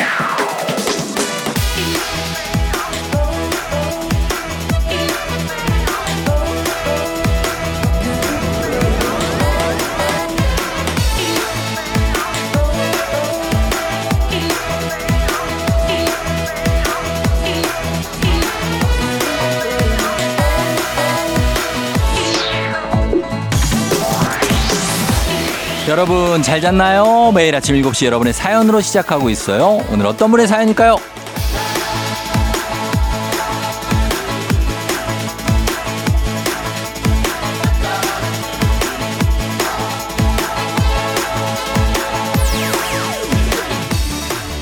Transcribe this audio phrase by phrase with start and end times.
[0.00, 0.29] Yeah.
[25.90, 27.32] 여러분 잘 잤나요?
[27.34, 29.84] 매일 아침 7시 여러분의 사연으로 시작하고 있어요.
[29.90, 30.96] 오늘 어떤 분의 사연일까요?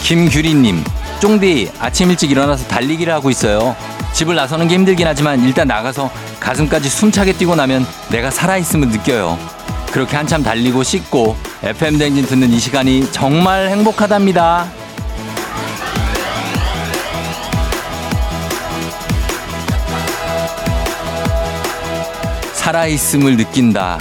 [0.02, 0.82] 김규리님,
[1.20, 3.76] 쫑디 아침 일찍 일어나서 달리기를 하고 있어요.
[4.14, 9.57] 집을 나서는 게 힘들긴 하지만 일단 나가서 가슴까지 숨차게 뛰고 나면 내가 살아있음을 느껴요.
[9.92, 14.66] 그렇게 한참 달리고 씻고 FM 댕진 듣는 이 시간이 정말 행복하답니다.
[22.52, 23.98] 살아있음을 느낀다.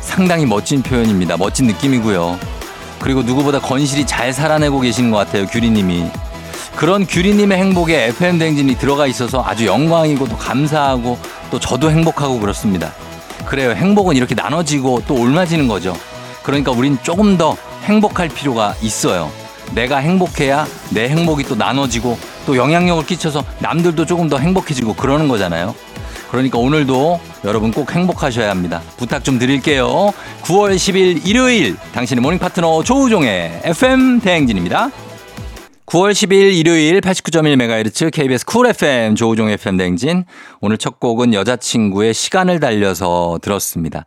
[0.00, 1.36] 상당히 멋진 표현입니다.
[1.36, 2.38] 멋진 느낌이고요.
[2.98, 5.46] 그리고 누구보다 건실히 잘 살아내고 계시는 것 같아요.
[5.46, 6.10] 규리님이.
[6.76, 11.18] 그런 규리님의 행복에 FM 댕진이 들어가 있어서 아주 영광이고 또 감사하고
[11.50, 12.92] 또 저도 행복하고 그렇습니다.
[13.46, 13.70] 그래요.
[13.70, 15.96] 행복은 이렇게 나눠지고 또 옮아지는 거죠.
[16.42, 19.30] 그러니까 우린 조금 더 행복할 필요가 있어요.
[19.74, 25.74] 내가 행복해야 내 행복이 또 나눠지고 또 영향력을 끼쳐서 남들도 조금 더 행복해지고 그러는 거잖아요.
[26.30, 28.82] 그러니까 오늘도 여러분 꼭 행복하셔야 합니다.
[28.96, 30.12] 부탁 좀 드릴게요.
[30.42, 34.90] 9월 10일 일요일 당신의 morning 파트너 조우종의 FM 대행진입니다.
[35.86, 40.24] 9월 10일 일요일 89.1MHz KBS 쿨 FM 조우종 FM 대행진.
[40.60, 44.04] 오늘 첫 곡은 여자친구의 시간을 달려서 들었습니다.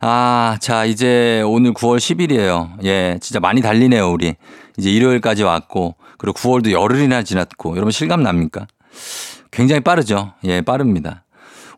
[0.00, 2.84] 아, 자, 이제 오늘 9월 10일이에요.
[2.84, 4.34] 예, 진짜 많이 달리네요, 우리.
[4.76, 8.66] 이제 일요일까지 왔고, 그리고 9월도 열흘이나 지났고, 여러분 실감 납니까?
[9.50, 10.34] 굉장히 빠르죠?
[10.44, 11.24] 예, 빠릅니다.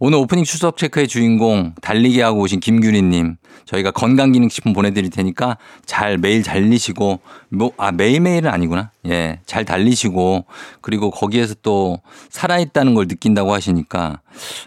[0.00, 6.42] 오늘 오프닝 추석 체크의 주인공 달리기 하고 오신 김규리님 저희가 건강기능식품 보내드릴 테니까 잘 매일
[6.42, 8.90] 달리시고 뭐, 아 매일매일은 아니구나.
[9.06, 10.44] 예 잘 달리시고
[10.80, 12.00] 그리고 거기에서 또
[12.30, 14.20] 살아있다는 걸 느낀다고 하시니까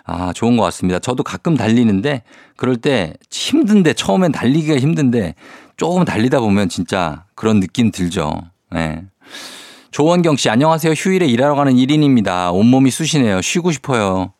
[0.03, 0.99] 아 좋은 것 같습니다.
[0.99, 2.23] 저도 가끔 달리는데
[2.57, 5.35] 그럴 때 힘든데 처음엔 달리기가 힘든데
[5.77, 8.33] 조금 달리다 보면 진짜 그런 느낌 들죠.
[8.75, 9.03] 예.
[9.91, 10.93] 조원경 씨 안녕하세요.
[10.93, 12.53] 휴일에 일하러 가는 1인입니다.
[12.53, 13.41] 온몸이 쑤시네요.
[13.41, 14.33] 쉬고 싶어요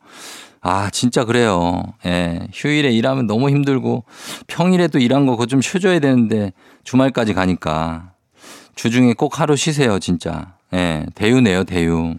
[0.62, 1.82] 아, 진짜 그래요.
[2.06, 2.48] 예.
[2.54, 4.04] 휴일에 일하면 너무 힘들고
[4.48, 8.12] 평일에도 일한 거 그거 좀 쉬어줘야 되는데 주말까지 가니까
[8.76, 10.54] 주중에 꼭 하루 쉬세요, 진짜.
[10.74, 11.06] 예.
[11.16, 12.16] 대유네요, 대유.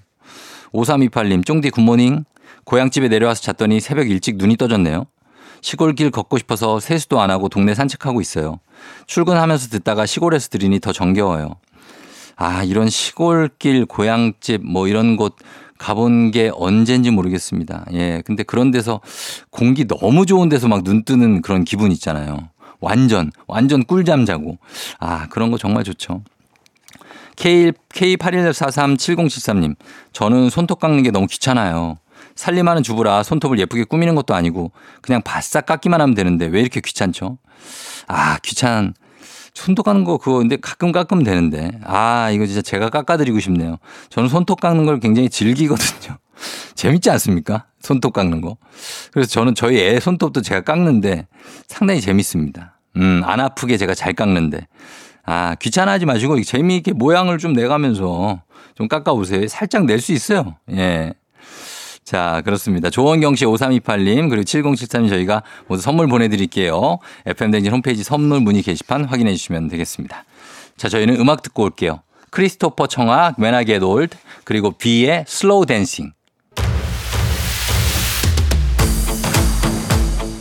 [0.72, 2.24] 5328님, 쫑디 굿모닝.
[2.64, 5.06] 고향집에 내려와서 잤더니 새벽 일찍 눈이 떠졌네요.
[5.60, 8.58] 시골길 걷고 싶어서 세수도 안 하고 동네 산책하고 있어요.
[9.06, 11.56] 출근하면서 듣다가 시골에서 들으니 더 정겨워요.
[12.36, 15.36] 아, 이런 시골길, 고향집 뭐 이런 곳
[15.86, 17.86] 가본 게 언젠지 모르겠습니다.
[17.92, 18.22] 예.
[18.24, 19.00] 근데 그런 데서
[19.50, 22.50] 공기 너무 좋은 데서 막 눈 뜨는 그런 기분 있잖아요.
[22.80, 24.58] 완전, 완전 꿀잠 자고.
[25.00, 26.22] 아, 그런 거 정말 좋죠.
[27.36, 29.74] K, K81437073님,
[30.12, 31.98] 저는 손톱 깎는 게 너무 귀찮아요.
[32.36, 34.70] 살림하는 주부라 손톱을 예쁘게 꾸미는 것도 아니고
[35.00, 37.38] 그냥 바싹 깎기만 하면 되는데 왜 이렇게 귀찮죠?
[38.06, 38.94] 아, 귀찮.
[39.54, 41.70] 손톱 깎는 거 그거 근데 가끔 깎으면 되는데.
[41.84, 43.76] 아, 이거 진짜 제가 깎아드리고 싶네요.
[44.08, 46.16] 저는 손톱 깎는 걸 굉장히 즐기거든요.
[46.74, 47.66] 재밌지 않습니까?
[47.80, 48.56] 손톱 깎는 거.
[49.12, 51.26] 그래서 저는 저희 애 손톱도 제가 깎는데
[51.66, 52.78] 상당히 재밌습니다.
[52.96, 54.66] 음, 안 아프게 제가 잘 깎는데.
[55.24, 58.42] 아, 귀찮아하지 마시고 재미있게 모양을 좀 내가면서
[58.74, 59.46] 좀 깎아보세요.
[59.48, 60.56] 살짝 낼 수 있어요.
[60.72, 61.12] 예.
[62.04, 62.90] 자, 그렇습니다.
[62.90, 66.98] 조원경 씨 5328님 그리고 7073님 저희가 모두 선물 보내드릴게요.
[67.26, 70.24] FM댕진 홈페이지 선물 문의 게시판 확인해 주시면 되겠습니다.
[70.76, 72.00] 자, 저희는 음악 듣고 올게요.
[72.30, 72.88] 크리스토퍼
[73.54, 76.12] I Get Old 그리고 뷔의 Slow Dancing.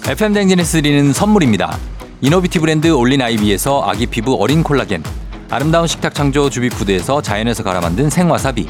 [0.07, 1.77] FM대행진에서 드리는 선물입니다.
[2.21, 5.03] 이노비티 브랜드 올린 아이비에서 아기 피부 어린 콜라겐
[5.49, 8.69] 아름다운 식탁 창조 주비푸드에서 자연에서 갈아 만든 생와사비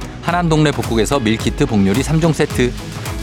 [0.21, 2.71] 하남 동네 복국에서 meal kit 복요리 3종 세트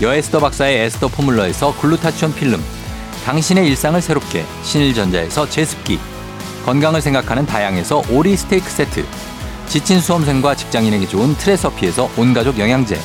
[0.03, 2.61] 여에스더 박사의 에스더 포뮬러에서 글루타치온 필름
[3.25, 5.99] 당신의 일상을 새롭게 신일전자에서 제습기
[6.65, 9.05] 건강을 생각하는 다양에서 오리 스테이크 세트
[9.67, 12.99] 지친 수험생과 직장인에게 좋은 트레서피에서 온가족 영양제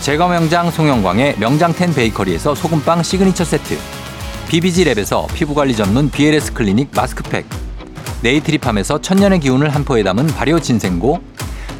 [0.00, 3.78] 제과 명장 송영광의 명장텐 베이커리에서 소금빵 시그니처 세트
[4.48, 7.46] 비비지랩에서 피부관리 전문 BLS 클리닉 마스크팩
[8.22, 11.20] 네이트리팜에서 천년의 기운을 한 포에 담은 발효 진생고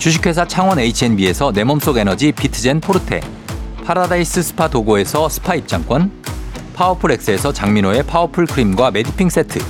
[0.02, 3.20] 주식회사 창원 H&B에서 내 몸속 에너지 비트젠 포르테
[3.84, 6.10] 파라다이스 스파 도고에서 스파 입장권
[6.74, 9.60] 파워풀 엑스에서 장민호의 파워풀 크림과 메디핑 세트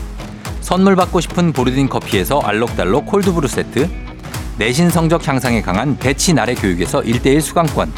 [0.62, 3.90] 선물 받고 싶은 보르딘 커피에서 알록달록 콜드브루 세트
[4.56, 7.93] 내신 성적 향상에 강한 배치 나래 교육에서 1대1 수강권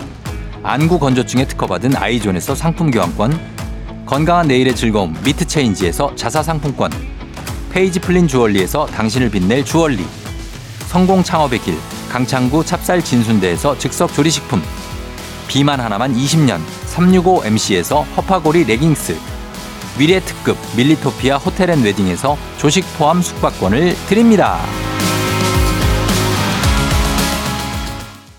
[0.64, 3.38] 안구 건조증에 특허받은 아이존에서 상품 교환권
[4.06, 6.90] 건강한 내일의 즐거움 미트체인지에서 자사 상품권
[7.70, 10.24] 페이지 플린 주얼리에서 당신을 빛낼 주얼리
[10.94, 11.76] 성공 창업의 길
[12.08, 14.62] 강창구 찹쌀 진순대에서 즉석 조리식품
[15.49, 19.19] 비만 하나만 20년 365MC에서 허파고리 레깅스
[19.99, 24.61] 미래 특급 밀리토피아 호텔 앤 웨딩에서 조식 포함 숙박권을 드립니다.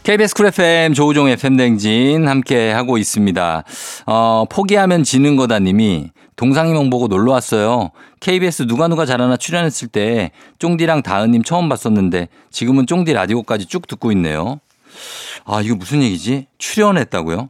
[0.04, 3.64] KBS 쿨 FM 조우종의 FM댕진 함께 하고 있습니다.
[4.06, 7.92] 어, 포기하면 지는 거다 님이 동상이몽 보고 놀러 왔어요.
[8.20, 14.12] KBS 누가 누가 잘하나 출연했을 때 쫑디랑 다은님 처음 봤었는데 지금은 쫑디 라디오까지 쭉 듣고
[14.14, 14.60] 있네요.
[15.46, 16.48] 아, 이거 무슨 얘기지?
[16.58, 17.48] 출연했다고요?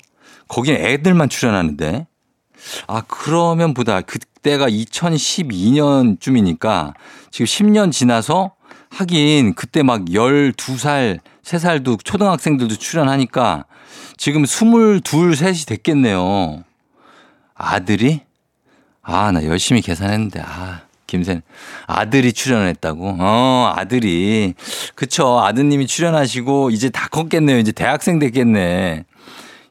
[0.47, 2.05] 거긴 애들만 출연하는데.
[2.87, 6.93] 아, 그러면 보다 그때가 2012년쯤이니까
[7.31, 8.51] 지금 10년 지나서
[8.89, 13.65] 하긴 그때 막 12살, 3살도 초등학생들도 출연하니까
[14.17, 16.63] 지금 22, 3이 됐겠네요.
[17.55, 18.21] 아들이?
[19.05, 21.43] 아, 나 열심히 계산했는데, 아, 김sen.
[21.85, 23.17] 아들이 출연했다고?
[23.19, 24.55] 어, 아들이.
[24.95, 25.39] 그쵸.
[25.39, 27.59] 아드님이 출연하시고, 이제 다 컸겠네요.
[27.59, 29.05] 이제 대학생 됐겠네.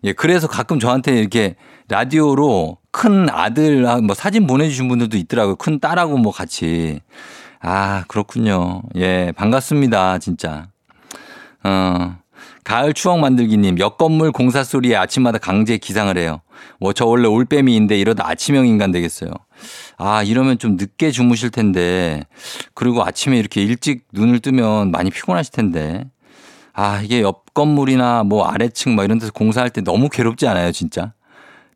[0.04, 1.56] 예, 그래서 가끔 저한테 이렇게
[1.88, 5.56] 라디오로 큰 아들, 아, 뭐 사진 보내주신 분들도 있더라고요.
[5.56, 7.00] 큰 딸하고 뭐 같이.
[7.60, 8.82] 아, 그렇군요.
[8.96, 10.18] 예, 반갑습니다.
[10.18, 10.68] 진짜.
[11.64, 12.16] 어,
[12.64, 16.40] 가을 추억 만들기님, 옆 건물 공사 소리에 아침마다 강제 기상을 해요.
[16.80, 19.30] 뭐 저 원래 올빼미인데 이러다 아침형 인간 되겠어요.
[19.98, 22.24] 아, 이러면 좀 늦게 주무실 텐데.
[22.74, 26.04] 그리고 아침에 이렇게 일찍 눈을 뜨면 많이 피곤하실 텐데.
[26.72, 31.12] 아, 이게 옆 건물이나 뭐 아래층 막 이런 데서 공사할 때 너무 괴롭지 않아요, 진짜?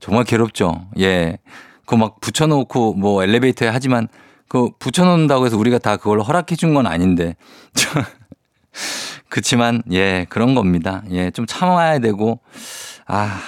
[0.01, 0.87] 정말 괴롭죠.
[0.99, 1.39] 예.
[1.85, 4.09] 그거 막 붙여놓고 뭐 엘리베이터에 하지만
[4.49, 7.37] 그 붙여놓는다고 해서 우리가 다 그걸 허락해 준 건 아닌데.
[9.29, 11.03] 그치만, 예, 그런 겁니다.
[11.11, 12.41] 예, 좀 참아야 되고,
[13.07, 13.41] 아,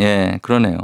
[0.00, 0.78] 예, 그러네요.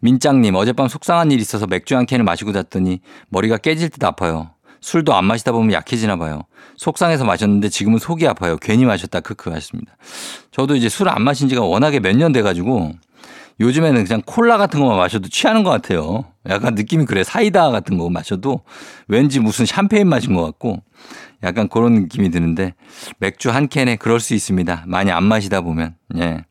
[0.00, 4.50] 민짱님, 어젯밤 속상한 일 있어서 맥주 한 캔을 마시고 잤더니 머리가 깨질 듯 아파요.
[4.80, 6.42] 술도 안 마시다 보면 약해지나 봐요.
[6.76, 8.56] 속상해서 마셨는데 지금은 속이 아파요.
[8.60, 9.20] 괜히 마셨다.
[9.20, 9.96] 크크 하십니다.
[10.50, 12.92] 저도 이제 술을 안 마신 지가 워낙에 몇 년 돼가지고
[13.60, 16.24] 요즘에는 그냥 콜라 같은 거만 마셔도 취하는 것 같아요.
[16.48, 17.22] 약간 느낌이 그래.
[17.22, 18.62] 사이다 같은 거 마셔도
[19.06, 20.82] 왠지 무슨 샴페인 마신 것 같고
[21.42, 22.74] 약간 그런 느낌이 드는데
[23.18, 24.84] 맥주 한 캔에 그럴 수 있습니다.
[24.86, 25.94] 많이 안 마시다 보면.
[26.18, 26.44] 예.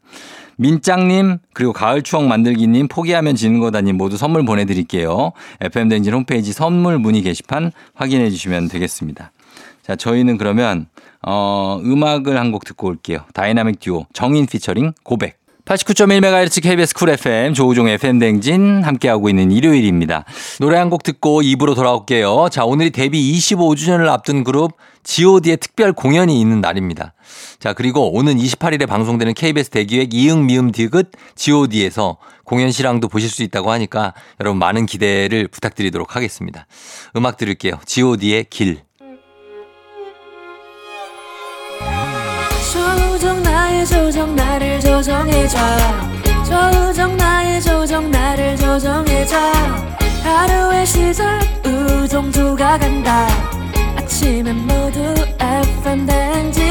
[0.58, 5.32] 민짱님 그리고 가을 추억 만들기님 포기하면 지는 거다님 모두 선물 보내드릴게요.
[5.60, 9.32] FM댕진 홈페이지 선물 문의 게시판 확인해 주시면 되겠습니다.
[9.82, 10.88] 자 저희는 그러면
[11.24, 13.20] 어, 음악을 한 곡 듣고 올게요.
[13.34, 15.41] 다이나믹 듀오 정인 피처링 고백.
[15.66, 20.26] 89.1MHz KBS 쿨 FM 조우종 FM 댕진 함께하고 있는 일요일입니다.
[20.60, 22.50] 노래 한 곡 듣고 2부로 돌아올게요.
[22.52, 24.74] 자, 오늘이 데뷔 25주년을 앞둔 그룹
[25.04, 27.14] god의 특별 공연이 있는 날입니다.
[27.60, 33.44] 자, 그리고 오는 28일에 방송되는 KBS 대기획 이응 미음 디귿 god에서 공연 실황도 보실 수
[33.44, 36.68] 있다고 하니까 여러분 많은 기대를 부탁드리도록 하겠습니다.
[37.16, 37.80] 음악 들을게요.
[37.86, 38.82] god의 길.
[43.82, 45.58] 나의 조정 나를 조정해줘.
[46.46, 49.36] 조정 나의 조정 나를 조정해줘.
[50.24, 53.28] 하루의 시절 우정조가 간다.
[53.96, 55.00] 아침엔 모두
[55.40, 56.64] FM 댕진.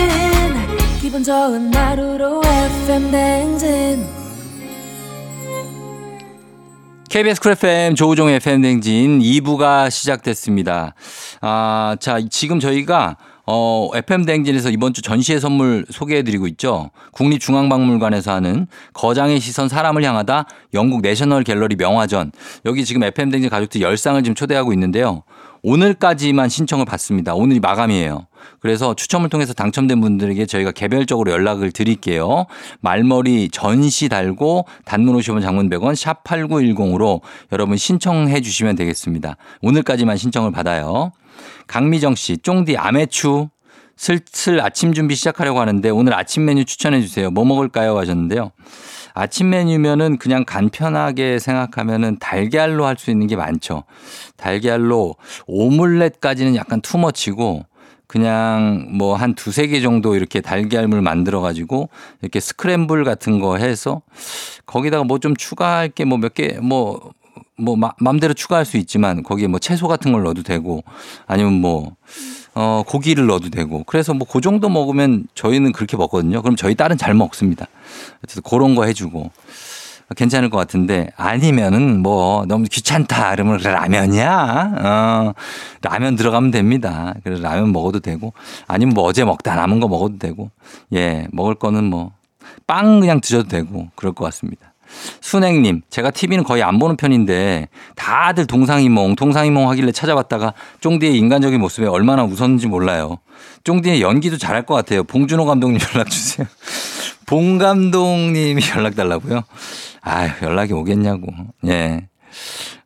[1.00, 4.06] 기분 좋은 하루로 FM 댕진.
[7.10, 10.94] KBS 쿨 FM 조우종의 FM댕진 2부가 시작됐습니다.
[11.40, 13.16] 아, 자, 지금 저희가
[13.52, 16.90] 어, FM 댕진에서 이번 주 전시회 선물 소개해 드리고 있죠.
[17.10, 22.30] 국립중앙박물관에서 하는 거장의 시선 사람을 향하다 영국 내셔널 갤러리 명화전.
[22.64, 25.24] 여기 지금 FM 댕진 가족들 10쌍을 지금 초대하고 있는데요.
[25.62, 27.34] 오늘까지만 신청을 받습니다.
[27.34, 28.28] 오늘이 마감이에요.
[28.60, 32.46] 그래서 추첨을 통해서 당첨된 분들에게 저희가 개별적으로 연락을 드릴게요.
[32.80, 39.36] 말머리 전시 달고 단문 50원 장문 100원 샵 8910으로 여러분 신청해 주시면 되겠습니다.
[39.60, 41.10] 오늘까지만 신청을 받아요.
[41.74, 43.48] 강미정 씨, 쫑디 아메추
[43.96, 47.30] 슬슬 아침 준비 시작하려고 하는데 오늘 아침 메뉴 추천해 주세요.
[47.30, 47.96] 뭐 먹을까요?
[47.96, 48.50] 하셨는데요.
[49.14, 53.84] 아침 메뉴면은 그냥 간편하게 생각하면은 달걀로 할 수 있는 게 많죠.
[54.36, 55.14] 달걀로
[55.46, 57.64] 오믈렛까지는 약간 투머치고
[58.08, 61.88] 그냥 뭐 한 두세 개 정도 이렇게 달걀물 만들어 가지고
[62.20, 64.02] 이렇게 스크램블 같은 거 해서
[64.66, 67.12] 거기다가 뭐 좀 추가할 게 뭐 몇 개 뭐
[67.60, 70.82] 뭐 마음대로 추가할 수 있지만 거기에 뭐 채소 같은 걸 넣어도 되고
[71.26, 71.92] 아니면 뭐
[72.54, 73.84] 어, 고기를 넣어도 되고.
[73.84, 76.42] 그래서 뭐 그 정도 먹으면 저희는 그렇게 먹거든요.
[76.42, 77.66] 그럼 저희 딸은 잘 먹습니다.
[78.20, 79.30] 그래서 그런 거 해주고.
[80.16, 85.34] 괜찮을 것 같은데 아니면은 뭐 너무 귀찮다 그러면 라면이야 어
[85.82, 88.32] 라면 들어가면 됩니다 그래서 라면 먹어도 되고
[88.66, 90.50] 아니면 뭐 어제 먹다 남은 거 먹어도 되고
[90.92, 92.10] 예 먹을 거는 뭐
[92.66, 94.69] 빵 그냥 드셔도 되고 그럴 것 같습니다
[95.20, 101.86] 순행님, 제가 TV는 거의 안 보는 편인데 다들 동상이몽, 동상이몽 하길래 찾아봤다가 쫑디의 인간적인 모습에
[101.86, 103.18] 얼마나 웃었는지 몰라요.
[103.64, 105.04] 쫑디의 연기도 잘할 것 같아요.
[105.04, 106.46] 봉준호 감독님 연락 주세요.
[107.26, 109.42] 봉 감독님이 연락 달라고요?
[110.02, 111.28] 아유, 연락이 오겠냐고.
[111.66, 112.08] 예.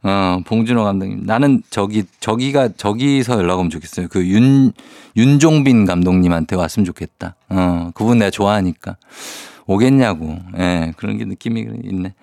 [0.02, 1.22] 어, 봉준호 감독님.
[1.24, 4.08] 나는 저기, 저기가, 저기서 연락 오면 좋겠어요.
[4.10, 4.72] 그 윤,
[5.16, 7.36] 윤종빈 감독님한테 왔으면 좋겠다.
[7.48, 8.96] 어, 그분 내가 좋아하니까.
[9.66, 10.38] 오겠냐고.
[10.58, 12.14] 예, 그런 게 느낌이 있네.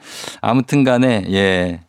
[0.41, 1.81] 아무튼 간에, 예.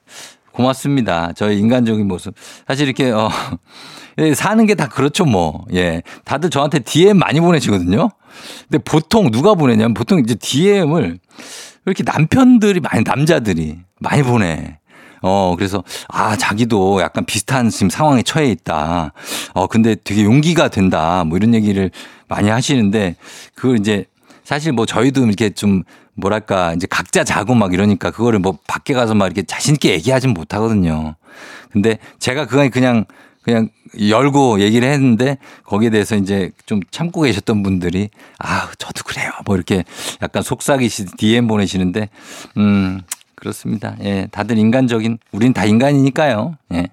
[0.53, 1.33] 고맙습니다.
[1.33, 2.35] 저의 인간적인 모습.
[2.67, 3.31] 사실 이렇게, 어,
[4.19, 5.65] 예, 사는 게 다 그렇죠, 뭐.
[5.73, 6.03] 예.
[6.25, 8.11] 다들 저한테 DM 많이 보내시거든요.
[8.69, 11.19] 근데 보통 누가 보내냐면 보통 이제 DM을
[11.87, 14.79] 이렇게 남편들이 많이, 남자들이 많이 보내.
[15.25, 19.13] 어, 그래서, 아, 자기도 약간 비슷한 지금 상황에 처해 있다.
[19.55, 21.23] 어, 근데 되게 용기가 된다.
[21.25, 21.91] 뭐 이런 얘기를
[22.29, 23.15] 많이 하시는데,
[23.55, 24.05] 그걸 이제
[24.45, 25.83] 사실 뭐 저희도 이렇게 좀
[26.15, 30.31] 뭐랄까 이제 각자 자고 막 이러니까 그거를 뭐 밖에 가서 막 이렇게 자신 있게 얘기하진
[30.31, 31.15] 못하거든요.
[31.71, 33.05] 근데 제가 그거 그냥
[33.43, 38.09] 그냥 열고 얘기를 했는데 거기에 대해서 이제 좀 참고 계셨던 분들이
[38.39, 39.31] 아, 저도 그래요.
[39.45, 39.85] 뭐 이렇게
[40.23, 42.09] 약간 속삭이시 DM 보내시는데
[42.57, 43.03] 음,
[43.43, 43.97] 그렇습니다.
[44.05, 46.57] 예, 다들 인간적인, 우린 다 인간이니까요.
[46.75, 46.87] 예.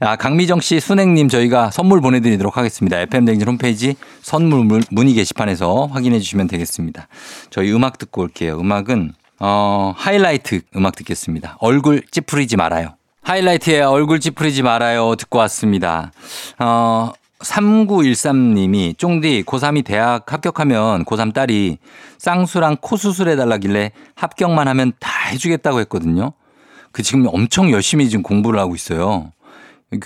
[0.00, 2.98] 아, 강미정 씨, 순행님 저희가 선물 보내드리도록 하겠습니다.
[2.98, 7.06] FM댕진 홈페이지 선물 문의 게시판에서 확인해 주시면 되겠습니다.
[7.50, 8.58] 저희 음악 듣고 올게요.
[8.58, 11.56] 음악은, 어, 하이라이트 음악 듣겠습니다.
[11.60, 12.96] 얼굴 찌푸리지 말아요.
[13.22, 15.14] 하이라이트의 얼굴 찌푸리지 말아요.
[15.14, 16.10] 듣고 왔습니다.
[16.58, 21.78] 어, 3913님이 쫑디 고3이 대학 합격하면 고3 딸이
[22.18, 26.32] 쌍수랑 코 수술해달라길래 합격만 하면 다 해주겠다고 했거든요.
[26.92, 29.32] 그 지금 엄청 열심히 지금 공부를 하고 있어요.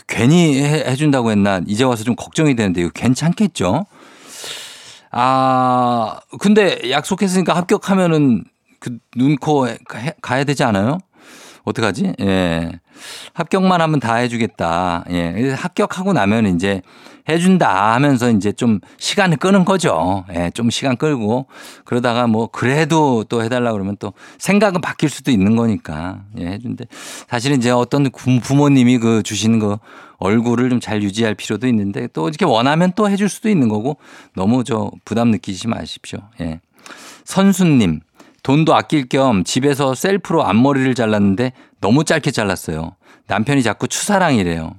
[0.09, 3.87] 괜히 해, 준다고 했나 이제 와서 좀 걱정이 되는데 이거 괜찮겠죠?
[5.13, 8.45] 아, 근데 약속했으니까 합격하면은
[8.79, 9.67] 그 눈, 코
[10.21, 10.99] 가야 되지 않아요?
[11.65, 12.15] 어떡하지?
[12.21, 12.71] 예.
[13.35, 15.05] 합격만 하면 다 해주겠다.
[15.11, 15.53] 예.
[15.53, 16.83] 합격하고 나면 이제
[17.29, 20.25] 해준다 하면서 이제 좀 시간을 끄는 거죠.
[20.35, 20.51] 예.
[20.55, 21.47] 좀 시간 끌고
[21.85, 26.47] 그러다가 뭐 그래도 또 해달라 그러면 또 생각은 바뀔 수도 있는 거니까 예.
[26.47, 26.85] 해준대.
[27.29, 29.79] 사실은 이제 어떤 부모님이 그 주시는 거
[30.19, 33.99] 얼굴을 좀 잘 유지할 필요도 있는데 또 이렇게 원하면 또 해줄 수도 있는 거고
[34.35, 36.21] 너무 저 부담 느끼지 마십시오.
[36.41, 36.61] 예.
[37.25, 38.01] 선수님.
[38.51, 42.97] 돈도 아낄 겸 집에서 셀프로 앞머리를 잘랐는데 너무 짧게 잘랐어요.
[43.29, 44.73] 남편이 자꾸 추사랑이래요.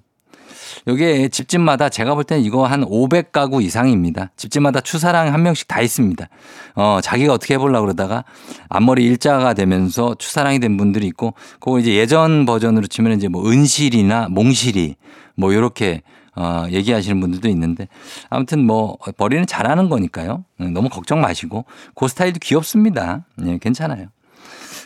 [0.87, 4.31] 여기에 집집마다 제가 볼 때는 이거 한 500가구 이상입니다.
[4.35, 6.27] 집집마다 추사랑 한 명씩 다 있습니다.
[6.75, 8.25] 어, 자기가 어떻게 해보려고 그러다가
[8.67, 14.27] 앞머리 일자가 되면서 추사랑이 된 분들이 있고, 그거 이제 예전 버전으로 치면 이제 뭐 은실이나
[14.31, 14.95] 몽실이
[15.37, 16.01] 뭐 요렇게
[16.35, 17.87] 어, 얘기하시는 분들도 있는데
[18.29, 20.45] 아무튼 뭐 머리는 잘하는 거니까요.
[20.57, 23.25] 너무 걱정 마시고 그 스타일도 귀엽습니다.
[23.45, 24.07] 예, 괜찮아요.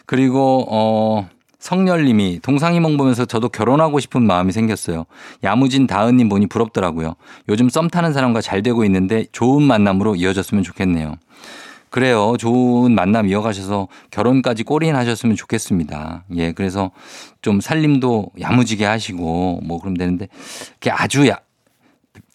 [0.06, 1.28] 그리고 어
[1.60, 5.06] 성열님이 동상이몽 보면서 저도 결혼하고 싶은 마음이 생겼어요.
[5.44, 7.16] 야무진 다은님 보니 부럽더라고요.
[7.50, 11.16] 요즘 썸 타는 사람과 잘 되고 있는데 좋은 만남으로 이어졌으면 좋겠네요.
[11.96, 12.36] 그래요.
[12.38, 16.26] 좋은 만남 이어가셔서 결혼까지 꼬리인하셨으면 좋겠습니다.
[16.36, 16.92] 예, 그래서
[17.42, 20.28] 좀 살림도 야무지게 하시고 뭐 그럼 되는데
[20.74, 21.40] 그게 아주 야,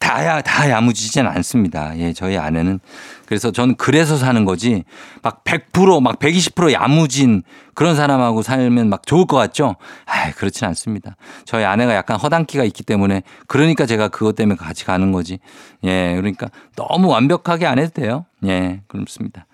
[0.01, 1.97] 다야 다 야무지진 않습니다.
[1.99, 2.81] 예, 저희 아내는
[3.27, 4.83] 그래서 저는 그래서 사는 거지
[5.23, 7.43] 막 100%막 120% 야무진
[7.75, 9.77] 그런 사람하고 살면 막 좋을 것 같죠?
[10.07, 11.17] 아, 그렇진 않습니다.
[11.45, 15.39] 저희 아내가 약간 허당기가 있기 때문에 그러니까 제가 그것 때문에 같이 가는 거지.
[15.85, 18.25] 예, 그러니까 너무 완벽하게 안 해도 돼요.
[18.47, 19.47] 예, 그렇습니다.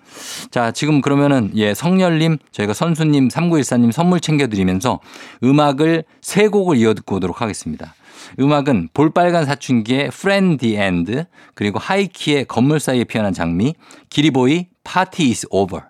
[0.50, 5.00] 자, 지금 그러면은 예, 성열님, 저희가 선수님, 3914님 선물 챙겨드리면서
[5.42, 7.94] 음악을 세 곡을 이어 듣고 오도록 하겠습니다.
[8.38, 13.74] 음악은 볼빨간 사춘기의 Friend the End 그리고 하이키의 건물 사이에 피어난 장미
[14.10, 15.82] 기리보이 Party Is Over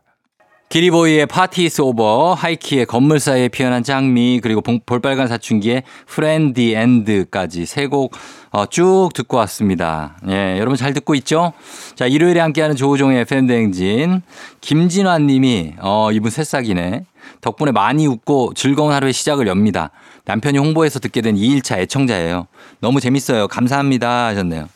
[0.69, 7.67] 기리보이의 Party Is Over 하이키의 건물 사이에 피어난 장미 그리고 볼빨간 사춘기의 Friend the End까지
[7.67, 8.13] 세곡
[8.51, 10.17] 어, 쭉 듣고 왔습니다.
[10.29, 11.53] 예, 여러분 잘 듣고 있죠?
[11.95, 14.23] 자, 일요일에 함께하는 조우종의 FM대행진.
[14.63, 17.05] 김진환 님이, 어, 이분 새싹이네.
[17.41, 19.91] 덕분에 많이 웃고 즐거운 하루의 시작을 엽니다.
[20.25, 22.47] 남편이 홍보해서 듣게 된 2일차 애청자예요.
[22.81, 23.47] 너무 재밌어요.
[23.49, 24.69] 감사합니다 하셨네요.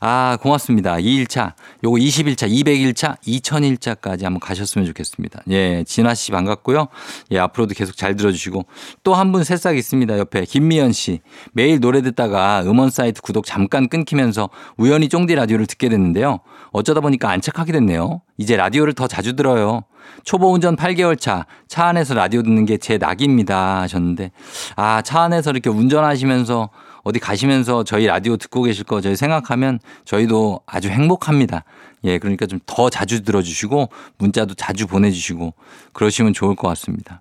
[0.00, 0.96] 아, 고맙습니다.
[0.96, 1.52] 2일차,
[1.84, 5.42] 요거 20일차, 200일차, 2000일차까지 한번 가셨으면 좋겠습니다.
[5.50, 6.88] 예, 진아 씨 반갑고요.
[7.32, 8.64] 예, 앞으로도 계속 잘 들어주시고
[9.02, 10.18] 또 한 분 새싹 있습니다.
[10.18, 11.20] 옆에 김미연 씨.
[11.52, 14.48] 매일 노래 듣다가 음원 사이트 구독 잠깐 끊기면서
[14.78, 16.40] 우연히 쫑디 라디오를 듣게 됐는데요.
[16.72, 18.22] 어쩌다 보니까 안착하게 됐네요.
[18.38, 19.82] 이제 라디오를 더 자주 들어요.
[20.24, 24.30] 초보 운전 8개월 차, 차 안에서 라디오 듣는 게 제 낙입니다 하셨는데,
[24.76, 26.70] 아, 차 안에서 이렇게 운전하시면서
[27.02, 31.64] 어디 가시면서 저희 라디오 듣고 계실 거 저희 생각하면 저희도 아주 행복합니다.
[32.04, 33.88] 예, 그러니까 좀 더 자주 들어주시고,
[34.18, 35.54] 문자도 자주 보내주시고,
[35.92, 37.20] 그러시면 좋을 것 같습니다.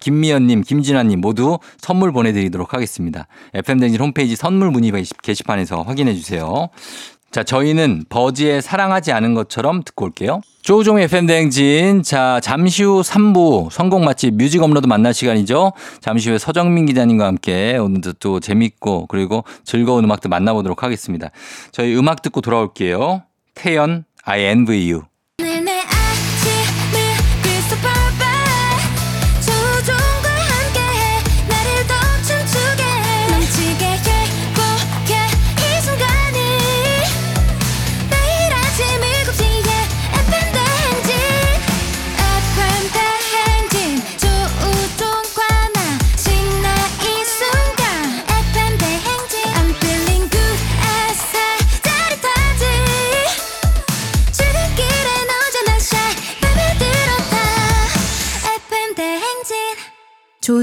[0.00, 3.28] 김미연님, 김진아님 모두 선물 보내드리도록 하겠습니다.
[3.54, 4.90] FM댕진 홈페이지 선물 문의
[5.22, 6.68] 게시판에서 확인해 주세요.
[7.32, 10.42] 자, 저희는 버즈의 사랑하지 않은 것처럼 듣고 올게요.
[10.60, 12.02] 조우종의 FM대행진.
[12.02, 15.72] 자, 잠시 후 3부 성공 맛집 뮤직 업로드 만날 시간이죠.
[16.00, 21.30] 잠시 후에 서정민 기자님과 함께 오늘도 또 재밌고 그리고 즐거운 음악들 만나보도록 하겠습니다.
[21.72, 23.22] 저희 음악 듣고 돌아올게요.
[23.54, 25.00] 태연, INVU.
[25.00, 25.11] 내내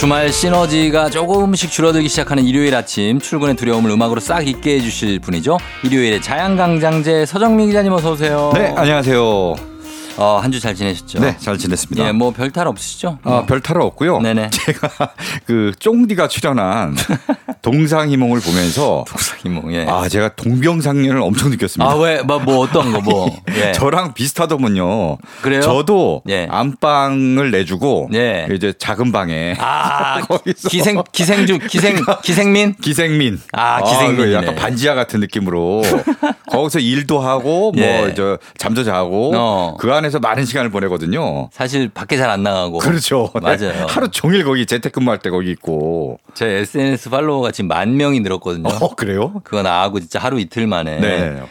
[0.00, 5.58] 주말 시너지가 조금씩 줄어들기 시작하는 일요일 아침 출근의 두려움을 음악으로 싹 잊게 해주실 분이죠.
[5.84, 8.50] 일요일에 자양강장제 서정민 기자님 어서 오세요.
[8.54, 9.22] 네, 안녕하세요.
[10.16, 11.20] 어, 한 주 잘 지내셨죠?
[11.20, 12.06] 네, 잘 지냈습니다.
[12.08, 13.18] 예, 뭐 별탈 없으시죠?
[13.24, 14.20] 아, 별 탈은 없고요.
[14.20, 14.50] 네네.
[14.50, 14.88] 제가
[15.46, 16.96] 그 쫑디가 출연한
[17.62, 19.04] 동상이몽을 보면서
[19.44, 19.86] 이모, 예.
[19.86, 21.90] 아, 제가 동병상련을 엄청 느꼈습니다.
[21.90, 23.36] 아, 왜, 뭐, 뭐 어떤 거, 뭐.
[23.56, 23.72] 예.
[23.72, 25.18] 저랑 비슷하더군요.
[25.42, 25.60] 그래요?
[25.60, 26.46] 저도 예.
[26.50, 28.48] 안방을 내주고 예.
[28.54, 32.74] 이제 작은 방에 아, 거기서 기생, 기생주, 기생, 기생민?
[32.80, 33.40] 기생민.
[33.52, 34.24] 아, 기생민이네.
[34.26, 35.82] 그 약간 반지하 같은 느낌으로
[36.50, 38.14] 거기서 일도 하고 뭐 예.
[38.16, 39.76] 저 잠도 자고 어.
[39.78, 41.50] 그 안에서 많은 시간을 보내거든요.
[41.52, 42.78] 사실 밖에 잘 안 나가고.
[42.78, 43.30] 그렇죠.
[43.34, 43.40] 네.
[43.40, 43.86] 맞아요.
[43.88, 46.20] 하루 종일 거기 재택근무할 때 거기 있고.
[46.34, 48.68] 제 SNS 팔로워가 지금 만 명이 늘었거든요.
[48.68, 49.40] 어, 그래요?
[49.44, 51.00] 그거 나하고 진짜 하루 이틀 만에.
[51.00, 51.42] 네.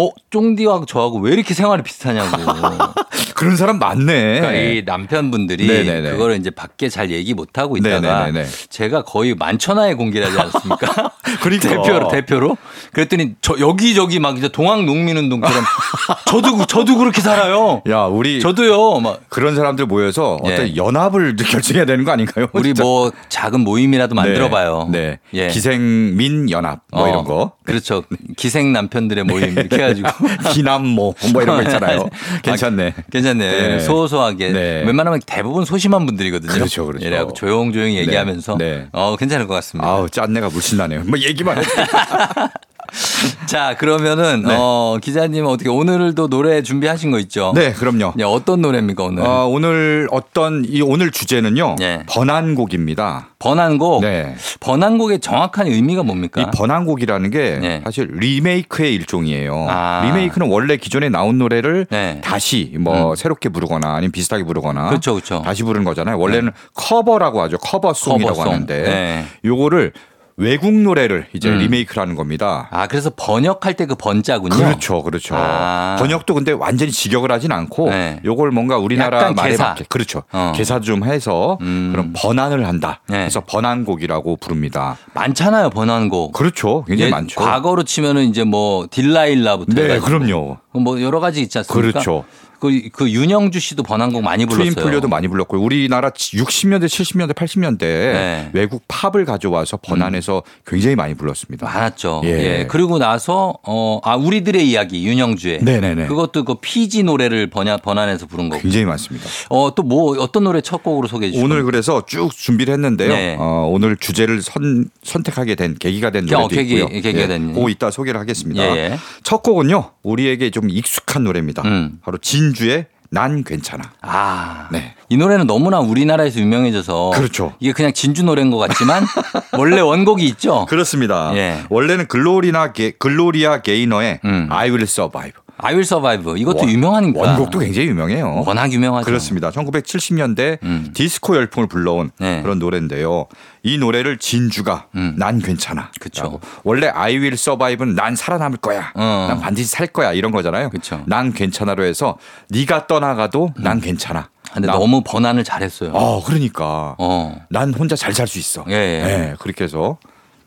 [0.00, 2.30] 어, 쫑디하고 저하고 왜 이렇게 생활이 비슷하냐고.
[3.34, 4.40] 그런 사람 많네.
[4.40, 6.10] 그러니까 이 남편분들이 네네네.
[6.12, 8.46] 그거를 이제 밖에 잘 얘기 못 하고 있다가 네네네네.
[8.68, 11.12] 제가 거의 만천하에 공개를 하지 않습니까?
[11.42, 11.68] 그러니까.
[11.68, 12.56] 대표로 대표로
[12.92, 15.64] 그랬더니 저 여기저기 막 이제 동학 농민운동처럼
[16.26, 17.82] 저도 그- 저도 그렇게 살아요.
[17.88, 19.00] 야, 우리 저도요.
[19.00, 20.52] 막 그런 사람들 모여서 예.
[20.54, 22.46] 어떤 연합을 결정해야 되는 거 아닌가요?
[22.52, 22.82] 우리 진짜?
[22.82, 24.88] 뭐 작은 모임이라도 네, 만들어 봐요.
[24.90, 25.18] 네.
[25.34, 25.48] 예.
[25.48, 27.52] 기생민 연합 뭐 어, 이런 거.
[27.64, 28.02] 그렇죠.
[28.36, 30.08] 기생 남편들의 모임 이렇게 해가지고.
[30.52, 32.08] 기남모 뭐 이런 거 있잖아요.
[32.42, 32.94] 괜찮네.
[32.96, 33.50] 아, 괜찮네.
[33.50, 33.80] 네.
[33.80, 34.50] 소소하게.
[34.50, 34.82] 네.
[34.86, 36.52] 웬만하면 대부분 소심한 분들이거든요.
[36.52, 37.06] 그렇죠, 그렇죠.
[37.06, 38.56] 이래갖고 조용조용히 얘기하면서.
[38.58, 38.86] 네.
[38.92, 39.88] 어, 괜찮을 것 같습니다.
[39.88, 41.02] 아우 짠내가 물씬 나네요.
[41.04, 41.68] 뭐 얘기만 해도
[43.46, 44.54] 자, 그러면은, 네.
[44.58, 47.52] 어, 기자님 어떻게 오늘도 노래 준비하신 거 있죠?
[47.54, 48.14] 네, 그럼요.
[48.18, 49.22] 예, 어떤 노래입니까, 오늘?
[49.22, 51.76] 어, 오늘 어떤 이 오늘 주제는요.
[51.78, 52.04] 네.
[52.08, 53.28] 번안곡입니다.
[53.38, 54.02] 번안곡.
[54.02, 54.34] 네.
[54.60, 56.40] 번안곡의 정확한 의미가 뭡니까?
[56.40, 57.80] 이 번안곡이라는 게 네.
[57.84, 59.66] 사실 리메이크의 일종이에요.
[59.68, 60.02] 아.
[60.06, 62.20] 리메이크는 원래 기존에 나온 노래를 네.
[62.22, 65.42] 다시 뭐 새롭게 부르거나 아니면 비슷하게 부르거나 그렇죠, 그렇죠.
[65.44, 66.18] 다시 부르는 거잖아요.
[66.18, 67.58] 원래는 커버라고 하죠.
[67.58, 68.52] 커버송이라고 커버송.
[68.52, 69.24] 하는데 네.
[69.44, 69.92] 요거를
[70.40, 71.58] 외국 노래를 이제 음.
[71.58, 72.68] 리메이크를 하는 겁니다.
[72.70, 74.54] 아, 그래서 번역할 때 그 번자군요.
[74.54, 75.34] 그렇죠, 그렇죠.
[75.36, 75.96] 아.
[75.98, 78.20] 번역도 근데 완전히 직역을 하진 않고 네.
[78.24, 79.64] 요걸 뭔가 우리나라 말에 개사.
[79.64, 80.24] 맞게 그렇죠.
[80.30, 80.52] 어.
[80.54, 81.88] 개사 좀 해서 음.
[81.90, 83.00] 그런 번안을 한다.
[83.08, 83.16] 네.
[83.20, 84.96] 그래서 번안곡이라고 부릅니다.
[85.14, 86.32] 많잖아요, 번안곡.
[86.34, 87.40] 그렇죠, 굉장히 예, 많죠.
[87.40, 90.56] 과거로 치면은 이제 뭐 딜라일라부터 네, 해가지고 그럼요.
[90.74, 91.90] 뭐 여러 가지 있지 않습니까?
[91.92, 92.24] 그렇죠.
[92.60, 94.74] 그, 그 윤영주 씨도 번안곡 많이 불렀어요.
[94.74, 98.50] 트윈플리오도 많이 불렀고 우리나라 60년대, 70년대, 80년대 네.
[98.52, 101.66] 외국 팝을 가져와서 번안해서 굉장히 많이 불렀습니다.
[101.66, 102.22] 많았죠.
[102.24, 102.28] 예.
[102.60, 102.66] 예.
[102.68, 106.06] 그리고 나서 어, 아 우리들의 이야기 윤영주의 네네네.
[106.06, 108.62] 그것도 그 피지 노래를 번안 번안해서 부른 거고.
[108.62, 109.26] 굉장히 많습니다.
[109.50, 111.44] 어, 또 뭐 어떤 노래 첫 곡으로 소개해 주시죠?
[111.44, 113.08] 오늘 그래서 쭉 준비를 했는데요.
[113.08, 113.36] 네.
[113.38, 116.88] 어, 오늘 주제를 선, 선택하게 된 계기가 된 어, 노래도 계기- 있고요.
[117.00, 117.54] 계기가 된.
[117.54, 118.62] 그거 이따 소개를 하겠습니다.
[118.62, 118.98] 예, 예.
[119.22, 119.90] 첫 곡은요.
[120.08, 121.62] 우리에게 좀 익숙한 노래입니다.
[121.66, 121.98] 음.
[122.02, 123.84] 바로 진주의 난 괜찮아.
[124.02, 124.68] 아.
[124.70, 124.94] 네.
[125.08, 127.54] 이 노래는 너무나 우리나라에서 유명해져서 그렇죠.
[127.58, 129.04] 이게 그냥 진주 노래인 것 같지만
[129.56, 130.66] 원래 원곡이 있죠.
[130.68, 131.30] 그렇습니다.
[131.34, 131.64] 예.
[131.70, 134.48] 원래는 글로리나 게, 글로리아 게이너의 음.
[134.50, 135.32] I Will Survive.
[135.60, 138.42] I Will Survive 이것도 원- 유명하니까 원곡도 굉장히 유명해요.
[138.46, 139.04] 워낙 유명하죠.
[139.06, 139.50] 그렇습니다.
[139.50, 140.90] 1970년대 음.
[140.94, 142.42] 디스코 열풍을 불러온 네.
[142.42, 143.26] 그런 노래인데요.
[143.62, 145.14] 이 노래를 진주가 음.
[145.18, 145.90] 난 괜찮아.
[146.16, 146.40] 라고.
[146.64, 148.92] 원래 I will survive는 난 살아남을 거야.
[148.94, 149.26] 어.
[149.28, 150.12] 난 반드시 살 거야.
[150.12, 150.70] 이런 거잖아요.
[150.70, 151.02] 그쵸.
[151.06, 152.18] 난 괜찮아로 해서
[152.50, 154.30] 네가 떠나가도 난 괜찮아.
[154.52, 155.90] 근데 나- 너무 번안을 잘했어요.
[155.92, 156.94] 어, 그러니까.
[156.98, 157.36] 어.
[157.50, 158.64] 난 혼자 잘 살 수 있어.
[158.68, 159.02] 예, 예.
[159.06, 159.98] 네, 그렇게 해서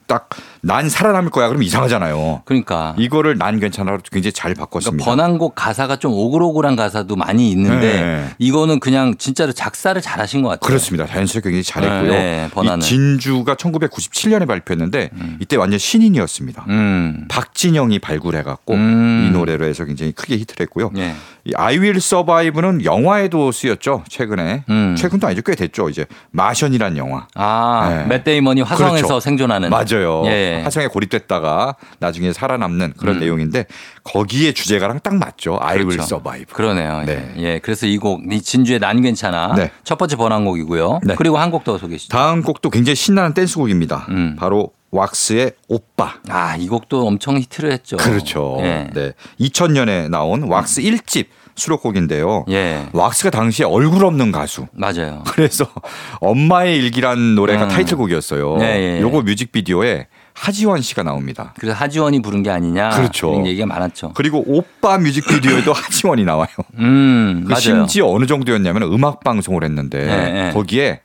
[0.08, 0.30] 딱
[0.62, 1.48] 난 살아남을 거야.
[1.48, 2.44] 그럼 이상하잖아요.
[2.46, 5.06] 그러니까 이거를 난 괜찮아로 굉장히 잘 그러니까 바꿨습니다.
[5.06, 8.26] 번안곡 가사가 좀 오글오글한 가사도 많이 있는데 네.
[8.38, 10.68] 이거는 그냥 진짜로 작사를 잘하신 것 같아요.
[10.68, 11.08] 그렇습니다.
[11.08, 12.12] 자연스럽게 굉장히 잘했고요.
[12.12, 16.66] 네, 네, 진주가 1997년에 발표했는데 이때 완전 신인이었습니다.
[16.70, 17.26] 음.
[17.28, 19.28] 박진영이 발굴해갖고 음.
[19.28, 20.92] 이 노래로 해서 굉장히 크게 히트를 했고요.
[20.98, 21.14] 예.
[21.44, 24.04] 이 I Will Survive는 영화에도 쓰였죠.
[24.08, 24.64] 최근에.
[24.70, 24.96] 음.
[24.96, 25.42] 최근도 아니죠.
[25.42, 25.90] 꽤 됐죠.
[25.90, 27.26] 이제 마션이란 영화.
[27.34, 28.06] 아, 네.
[28.06, 29.20] 맷 데이먼이 화성에서 그렇죠.
[29.20, 30.24] 생존하는 맞아요.
[30.28, 30.51] 예.
[30.64, 33.20] 화성에 고립됐다가 나중에 살아남는 그런 음.
[33.22, 33.66] 내용인데
[34.04, 35.58] 거기에 주제가랑 딱 맞죠.
[35.62, 36.04] I Will 그렇죠.
[36.18, 36.46] Survive.
[36.54, 37.04] 그러네요.
[37.06, 37.34] 네.
[37.38, 37.42] 예.
[37.44, 37.60] 예.
[37.60, 39.54] 그래서 이 곡, 이 진주의 난 괜찮아.
[39.56, 39.72] 네.
[39.84, 41.00] 첫 번째 번안곡이고요.
[41.04, 41.16] 네.
[41.16, 42.16] 그리고 한 곡 더 소개해 주시죠.
[42.18, 44.08] 다음 곡도 굉장히 신나는 댄스곡입니다.
[44.10, 44.36] 음.
[44.40, 46.16] 바로 왁스의 오빠.
[46.30, 47.98] 아, 이 곡도 엄청 히트를 했죠.
[47.98, 48.58] 그렇죠.
[48.62, 48.90] 예.
[48.94, 49.14] 네.
[49.40, 52.46] 2000년에 나온 왁스 1집 수록곡인데요.
[52.50, 52.88] 예.
[52.94, 54.68] 왁스가 당시에 얼굴 없는 가수.
[54.74, 55.24] 맞아요.
[55.32, 55.66] 그래서
[56.20, 57.70] 엄마의 일기란 노래가 음.
[57.70, 58.58] 타이틀곡이었어요.
[58.62, 59.02] 예, 예, 예.
[59.02, 61.54] 요거 뮤직비디오에 하지원 씨가 나옵니다.
[61.60, 62.90] 그래서 하지원이 부른 게 아니냐.
[62.90, 63.34] 그렇죠.
[63.34, 64.14] 이런 얘기가 많았죠.
[64.14, 66.48] 그리고 오빠 뮤직비디오에도 하지원이 나와요.
[66.80, 67.60] 음, 그 맞아요.
[67.60, 70.52] 심지어 어느 정도였냐면 음악 방송을 했는데 예, 예.
[70.54, 71.02] 거기에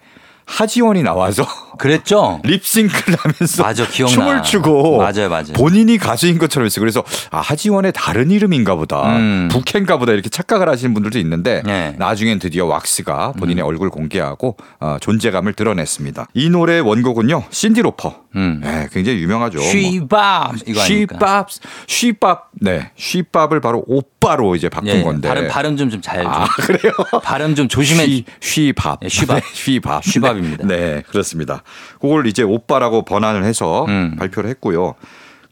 [0.47, 1.45] 하지원이 나와서
[1.79, 2.41] 그랬죠?
[2.45, 4.15] 립싱크를 하면서 맞아, 기억나.
[4.15, 5.53] 춤을 추고 맞아요, 맞아요.
[5.55, 6.81] 본인이 가수인 것처럼 했어요.
[6.81, 9.17] 그래서 아 하지원의 다른 이름인가 보다.
[9.17, 9.49] 음.
[9.51, 11.93] 부캐인가 보다 이렇게 착각을 하시는 분들도 있는데 네.
[11.95, 11.99] 음.
[11.99, 16.29] 나중엔 드디어 왁스가 본인의 얼굴 공개하고 어, 존재감을 드러냈습니다.
[16.35, 17.45] 이 노래의 원곡은요.
[17.51, 18.27] 신디 로퍼.
[18.37, 18.61] 음.
[18.63, 19.59] 네, 굉장히 유명하죠.
[19.59, 19.67] 뭐.
[19.67, 21.17] 쉬밥 이거 아닙니까?
[21.17, 21.49] 쉬밥,
[21.87, 25.29] 쉬밥, 네, 쉬밥을 바로 오빠로 이제 바꾼 예, 건데.
[25.29, 26.33] 발음 발음 좀 좀잘 좀.
[26.33, 26.93] 아 그래요?
[27.23, 28.05] 발음 좀 조심해.
[28.07, 29.01] 쉬, 쉬밥.
[29.01, 29.37] 네, 쉬밥.
[29.41, 30.05] 네, 쉬밥.
[30.05, 30.67] 쉬밥입니다.
[30.67, 31.63] 네, 그렇습니다.
[32.01, 34.17] 그걸 이제 오빠라고 번안을 해서 음.
[34.19, 34.95] 발표를 했고요.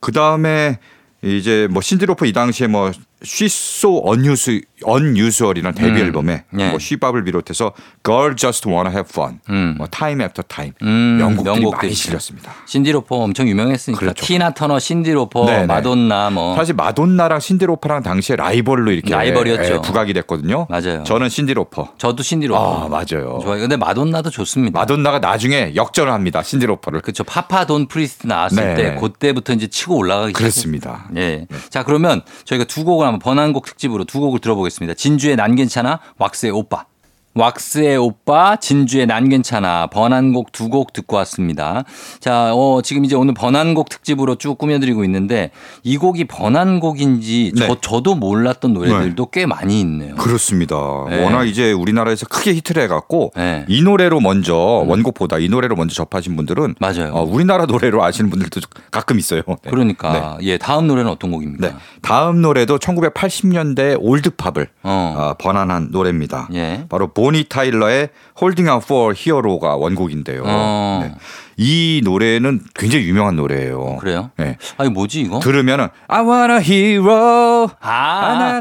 [0.00, 0.78] 그 다음에
[1.22, 2.90] 이제 뭐 신디로퍼 이 당시에 뭐
[3.24, 6.06] She's So Unus- Unusual이라는 데뷔 음.
[6.06, 6.70] 앨범에 네.
[6.70, 7.72] 뭐 She Bop을 비롯해서
[8.04, 9.74] Girl Just Wanna Have Fun, 음.
[9.78, 12.52] 뭐 Time After Time 음, 명곡들이 명곡들이 많이 실렸습니다.
[12.66, 14.24] 신디로퍼 엄청 유명했으니까 그렇죠.
[14.26, 15.66] 티나 터너, 신디로퍼, 네, 네.
[15.66, 19.74] 마돈나 뭐 사실 마돈나랑 신디로퍼랑 당시에 라이벌로 이렇게 라이벌이었죠.
[19.74, 20.66] 예, 부각이 됐거든요.
[20.68, 21.02] 맞아요.
[21.04, 21.94] 저는 신디로퍼.
[21.96, 23.38] 저도 신디로퍼 아 맞아요.
[23.42, 23.60] 좋아요.
[23.60, 24.78] 근데 마돈나도 좋습니다.
[24.78, 26.42] 마돈나가 나중에 역전을 합니다.
[26.42, 27.00] 신디로퍼를.
[27.00, 27.24] 그렇죠.
[27.24, 28.74] Papa Don't Preach 나왔을 네.
[28.74, 31.06] 때 그때부터 이제 치고 올라가기 그렇습니다.
[31.08, 31.22] 시작했어요.
[31.22, 31.46] 예.
[31.70, 34.94] 자 그러면 저희가 두 곡을 한번 번안곡 특집으로 두 곡을 들어보겠습니다.
[34.94, 36.86] 진주의 난 괜찮아, 왁스의 오빠.
[37.34, 41.84] 왁스의 오빠, 진주의 난 괜찮아, 번안곡 두 곡 듣고 왔습니다.
[42.20, 45.50] 자, 어, 지금 이제 오늘 번안곡 특집으로 쭉 꾸며드리고 있는데
[45.82, 47.66] 이 곡이 번안곡인지 네.
[47.66, 50.14] 저, 저도 몰랐던 노래들도 꽤 많이 있네요.
[50.16, 50.76] 그렇습니다.
[51.10, 51.22] 네.
[51.22, 53.64] 워낙 이제 우리나라에서 크게 히트를 해갖고 네.
[53.68, 57.12] 이 노래로 먼저 원곡보다 이 노래로 먼저 접하신 분들은 맞아요.
[57.12, 59.42] 어, 우리나라 노래로 아시는 분들도 가끔 있어요.
[59.46, 59.70] 네.
[59.70, 61.68] 그러니까 예, 다음 노래는 어떤 곡입니까?
[61.68, 61.74] 네.
[62.00, 65.14] 다음 노래도 1980년대 올드팝을 어.
[65.16, 66.48] 어, 번안한 노래입니다.
[66.54, 66.86] 예.
[66.88, 68.08] 바로 보니 타일러의
[68.40, 70.42] Holding Out for Hero가 원곡인데요.
[70.44, 71.00] 어.
[71.02, 71.14] 네.
[71.56, 73.96] 이 노래는 굉장히 유명한 노래예요.
[74.00, 74.30] 그래요?
[74.36, 74.56] 네.
[74.76, 75.38] 아니 뭐지 이거?
[75.38, 77.68] 들으면은 I want a hero.
[77.80, 78.58] 아,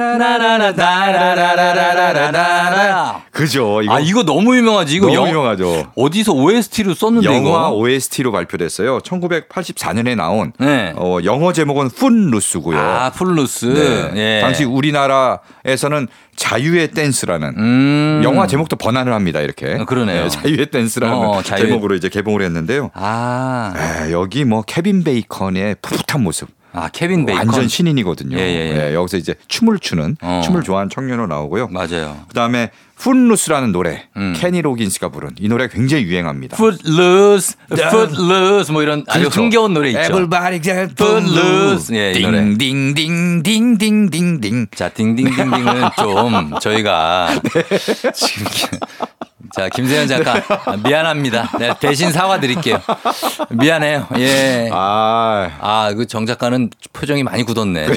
[1.93, 3.21] 나라라라라라라라라라.
[3.32, 3.82] 그죠?
[3.82, 4.95] 이거 아 이거 너무 유명하지.
[4.95, 5.91] 이거 너무 영, 유명하죠.
[5.95, 7.71] 어디서 OST로 썼는데 영화 이거?
[7.71, 8.99] OST로 발표됐어요.
[8.99, 10.93] 1984년에 나온 네.
[10.95, 12.78] 어, 영어 제목은 Footloose고요.
[12.77, 13.65] 아 Footloose.
[14.13, 14.38] 네.
[14.38, 14.41] 예.
[14.41, 18.21] 당시 우리나라에서는 자유의 댄스라는 음.
[18.23, 19.39] 영화 제목도 번안을 합니다.
[19.41, 19.73] 이렇게.
[19.79, 20.23] 어, 그러네요.
[20.23, 22.83] 네, 자유의 댄스라는 어, 자유의- 제목으로 이제 개봉을 했는데요.
[22.93, 23.74] 아,
[24.08, 26.50] 에, 여기 뭐 케빈 베이컨의 풋풋한 모습.
[26.76, 27.48] 아 케빈 베이컨.
[27.50, 28.36] 완전 신인이거든요.
[28.36, 28.89] 예, 예, 예.
[28.89, 30.41] 예, 여기서 이제 춤을 추는 어.
[30.43, 31.67] 춤을 좋아하는 청년으로 나오고요.
[31.67, 32.17] 맞아요.
[32.30, 34.34] 그다음에 Footloose라는 노래 음.
[34.36, 36.58] 케니 로긴스가 부른 이 노래 가 굉장히 유행합니다.
[36.58, 39.41] Footloose, Footloose 뭐 이런 아주 그렇죠.
[39.41, 40.00] 흥겨운 노래 있죠.
[40.02, 41.96] Everybody get Footloose.
[41.96, 42.41] 예, 이 노래.
[42.58, 44.67] 띵띵띵띵띵띵띵.
[44.76, 47.63] 자, 딩딩딩딩은 좀 저희가 네.
[48.13, 48.65] 지금 기-
[49.54, 51.48] 자, 김세현 작가 아, 미안합니다.
[51.60, 52.80] 네, 대신 사과드릴게요.
[53.52, 54.08] 미안해요.
[54.18, 54.68] 예.
[54.72, 57.88] 아, 아, 그 정 작가는 표정이 많이 굳었네.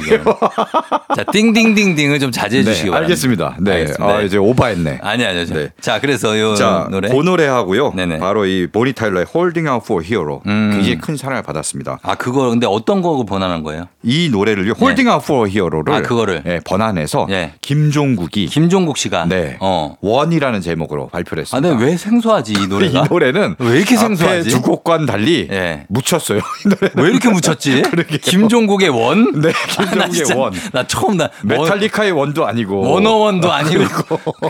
[1.16, 3.07] 자, 띵띵띵띵을 좀 자제해 네, 주시기 바랍니다.
[3.11, 3.57] 알겠습니다.
[3.61, 4.14] 네, 알겠습니다.
[4.14, 4.99] 아, 이제 오바했네.
[5.03, 5.45] 아니 아니요.
[5.47, 5.69] 네.
[5.81, 7.92] 자, 그래서 요 자, 노래 그 노래하고요.
[7.95, 8.19] 네네.
[8.19, 10.71] 바로 이 보니 타일러의 Holding Out for Hero 음.
[10.73, 11.99] 굉장히 큰 사랑을 받았습니다.
[12.03, 13.88] 아, 그거 근데 어떤 거 번안한 거예요?
[14.03, 16.42] 이 노래를요, Holding Out for Hero를 아, 그거를.
[16.47, 17.53] 예, 번안해서 예.
[17.61, 19.97] 김종국이 김종국 씨가 네, 어.
[20.01, 21.68] 원이라는 제목으로 발표를 아, 했습니다.
[21.68, 23.00] 근데 왜 생소하지 이 노래가?
[23.06, 24.50] 이 노래는 왜 이렇게 생소하지?
[24.50, 25.85] 두 곡과는 달리 예.
[25.88, 26.38] 묻혔어요.
[26.38, 26.90] 이 노래.
[26.94, 27.82] 왜 이렇게 묻혔지?
[28.22, 29.32] 김종국의 원?
[29.40, 30.53] 네, 아, 나 김종국의 진짜- One.
[30.72, 33.85] 나 처음 나 메탈리카의 One도 아니고 워너원도 아니고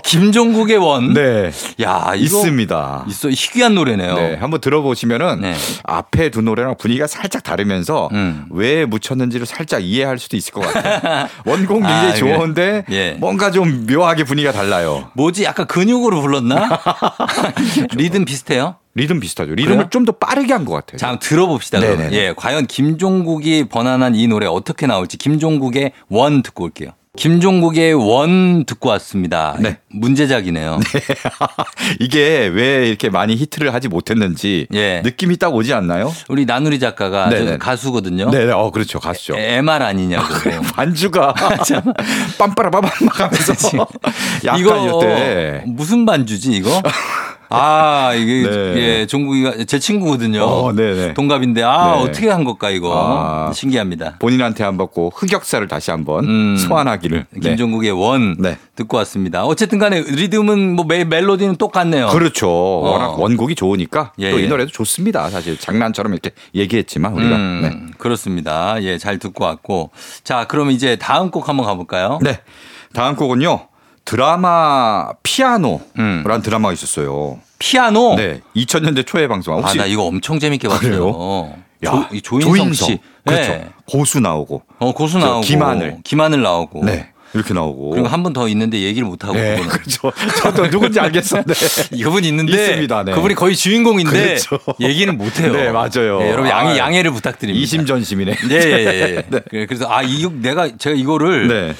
[0.03, 1.15] 김종국의 One.
[1.15, 1.51] 네
[1.83, 3.05] 야, 있습니다.
[3.09, 4.15] 있어 희귀한 노래네요.
[4.15, 5.55] 네, 한번 들어보시면은 네.
[5.85, 8.47] 앞에 두 노래랑 분위기가 살짝 다르면서 음.
[8.51, 11.29] 왜 묻혔는지를 살짝 이해할 수도 있을 것 같아요.
[11.45, 12.15] 원곡 굉장히 아.
[12.15, 13.13] 좋은데 예.
[13.19, 15.09] 뭔가 좀 묘하게 분위기가 달라요.
[15.15, 15.45] 뭐지?
[15.45, 16.81] 약간 근육으로 불렀나?
[17.97, 18.77] 리듬 비슷해요?
[18.95, 19.55] 리듬 비슷하죠.
[19.55, 19.91] 리듬을?
[19.91, 20.99] 좀 더 빠르게 한 것 같아요.
[20.99, 21.81] 자, 한번 들어봅시다.
[21.81, 22.13] 네네네.
[22.17, 26.91] 예, 과연 김종국이 번안한 이 노래 어떻게 나올지 김종국의 One 듣고 올게요.
[27.17, 29.57] 김종국의 원 듣고 왔습니다.
[29.59, 29.79] 네.
[29.89, 30.79] 문제작이네요.
[32.01, 35.01] 이게 왜 이렇게 많이 히트를 하지 못했는지 예.
[35.05, 36.13] 느낌이 딱 오지 않나요?
[36.29, 38.31] 우리 나누리 작가가 가수거든요.
[38.31, 39.37] 네, 네, 어 그렇죠, 가수죠.
[39.37, 40.27] MR 아니냐고.
[40.75, 41.35] 반주가
[42.39, 43.87] 빰빠라바밤 하면서
[44.45, 46.83] 약간 이거 이때 무슨 반주지 이거?
[47.49, 48.77] 아 이게 네.
[48.77, 50.43] 예 종국이가 제 친구거든요.
[50.43, 51.15] 어, 네네.
[51.15, 52.03] 동갑인데 아 네.
[52.03, 53.53] 어떻게 한 걸까 이거 아.
[53.53, 54.17] 신기합니다.
[54.19, 56.57] 본인한테 한 받고 흑역사를 다시 한번 음.
[56.57, 57.27] 소환하기를.
[57.31, 57.41] 네.
[57.41, 58.57] 김종국의 원 네.
[58.75, 59.45] 듣고 왔습니다.
[59.45, 62.09] 어쨌든간에 리듬은 뭐 멜, 멜로디는 똑같네요.
[62.09, 62.49] 그렇죠.
[62.51, 64.47] 워낙 원곡이 좋으니까 예, 또이 예.
[64.49, 65.31] 노래도 좋습니다.
[65.31, 67.37] 사실 장난처럼 이렇게 얘기했지만 우리가.
[67.37, 67.95] 음, 네.
[67.99, 68.83] 그렇습니다.
[68.83, 69.91] 예, 잘 듣고 왔고.
[70.25, 72.19] 자, 그럼 이제 다음 곡 한번 가볼까요?
[72.23, 72.41] 네.
[72.93, 73.69] 다음 곡은요.
[74.07, 76.43] 드라마 피아노라는 음.
[76.43, 77.39] 드라마가 있었어요.
[77.59, 78.15] 피아노.
[78.17, 78.41] 네.
[78.55, 80.91] 2000년대 초에 방송한 아, 혹시 나 이거 엄청 재밌게 봤어요.
[80.91, 81.55] 그래요?
[81.85, 82.99] 조, 이 조인성, 씨.
[83.25, 83.53] 그렇죠.
[83.53, 83.69] 네.
[83.87, 84.63] 고수 나오고.
[84.79, 85.41] 어, 고수 저 나오고.
[85.43, 85.99] 김하늘.
[86.05, 86.85] 김하늘 나오고.
[86.85, 87.11] 네.
[87.35, 87.91] 이렇게 나오고.
[87.91, 89.61] 그리고 한분더 있는데 얘기를 못 하고 네.
[89.69, 90.13] 그렇죠.
[90.41, 91.55] 저도 누군지 알겠었는데.
[92.03, 93.13] 그분 있는데 있습니다, 네.
[93.13, 94.59] 그분이 거의 주인공인데 그렇죠.
[94.81, 95.53] 얘기는 못 해요.
[95.53, 96.21] 네, 맞아요.
[96.23, 97.63] 여러분 양해 아, 양해를 부탁드립니다.
[97.63, 98.37] 이심전심이네.
[98.51, 99.25] 예, 예, 예.
[99.53, 99.67] 예.
[99.67, 101.75] 그래서 아, 이 내가 제가 이거를 네.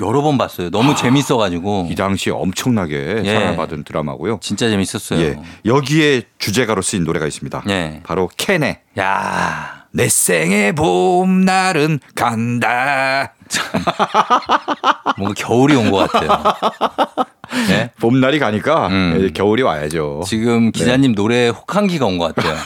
[0.00, 0.70] 여러 번 봤어요.
[0.70, 3.32] 너무 재밌어 가지고 이 당시에 엄청나게 예.
[3.32, 4.38] 사랑을 받은 드라마고요.
[4.42, 5.20] 진짜 재밌었어요.
[5.20, 5.38] 예.
[5.64, 7.64] 여기에 주제가로 쓰인 노래가 있습니다.
[7.68, 8.00] 예.
[8.04, 9.84] 바로 캔의 야.
[9.92, 13.32] 내 생의 봄날은 간다.
[15.16, 16.42] 뭔가 겨울이 온 것 같아요.
[17.68, 17.90] 네?
[18.00, 19.30] 봄날이 가니까 음.
[19.32, 20.22] 겨울이 와야죠.
[20.26, 22.56] 지금 기자님 노래에 혹한기가 온 것 같아요.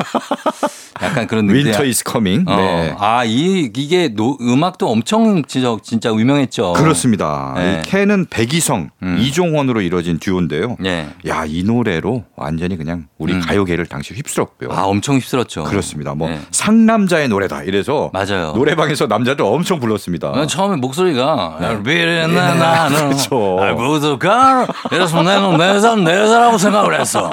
[1.03, 1.67] 약간 그런 느낌.
[1.67, 2.45] Winter is coming.
[2.47, 2.57] 어.
[2.57, 2.95] 네.
[2.99, 6.75] 아, 이, 이게 노, 음악도 엄청 진짜, 진짜 유명했죠.
[6.75, 7.55] 그렇습니다.
[7.57, 7.81] 네.
[7.85, 9.17] 이 캔은 배기성, 음.
[9.19, 10.77] 이종원으로 이루어진 듀오인데요.
[10.85, 11.09] 예.
[11.27, 13.41] 야, 이 노래로 완전히 그냥 우리 음.
[13.41, 14.71] 가요계를 당시 휩쓸었고요.
[14.73, 15.65] 아, 엄청 휩쓸었죠.
[15.65, 16.15] 그렇습니다.
[16.15, 16.41] 뭐 네.
[16.51, 17.63] 상남자의 노래다.
[17.65, 18.53] 이래서 맞아요.
[18.55, 20.33] 노래방에서 남자들 엄청 불렀습니다.
[20.33, 23.05] 난 처음에 목소리가 비린내 나는 네.
[23.09, 23.59] 그렇죠.
[23.61, 27.31] 알고도가 이래서 나는 내산 내사라고 생각을 했어.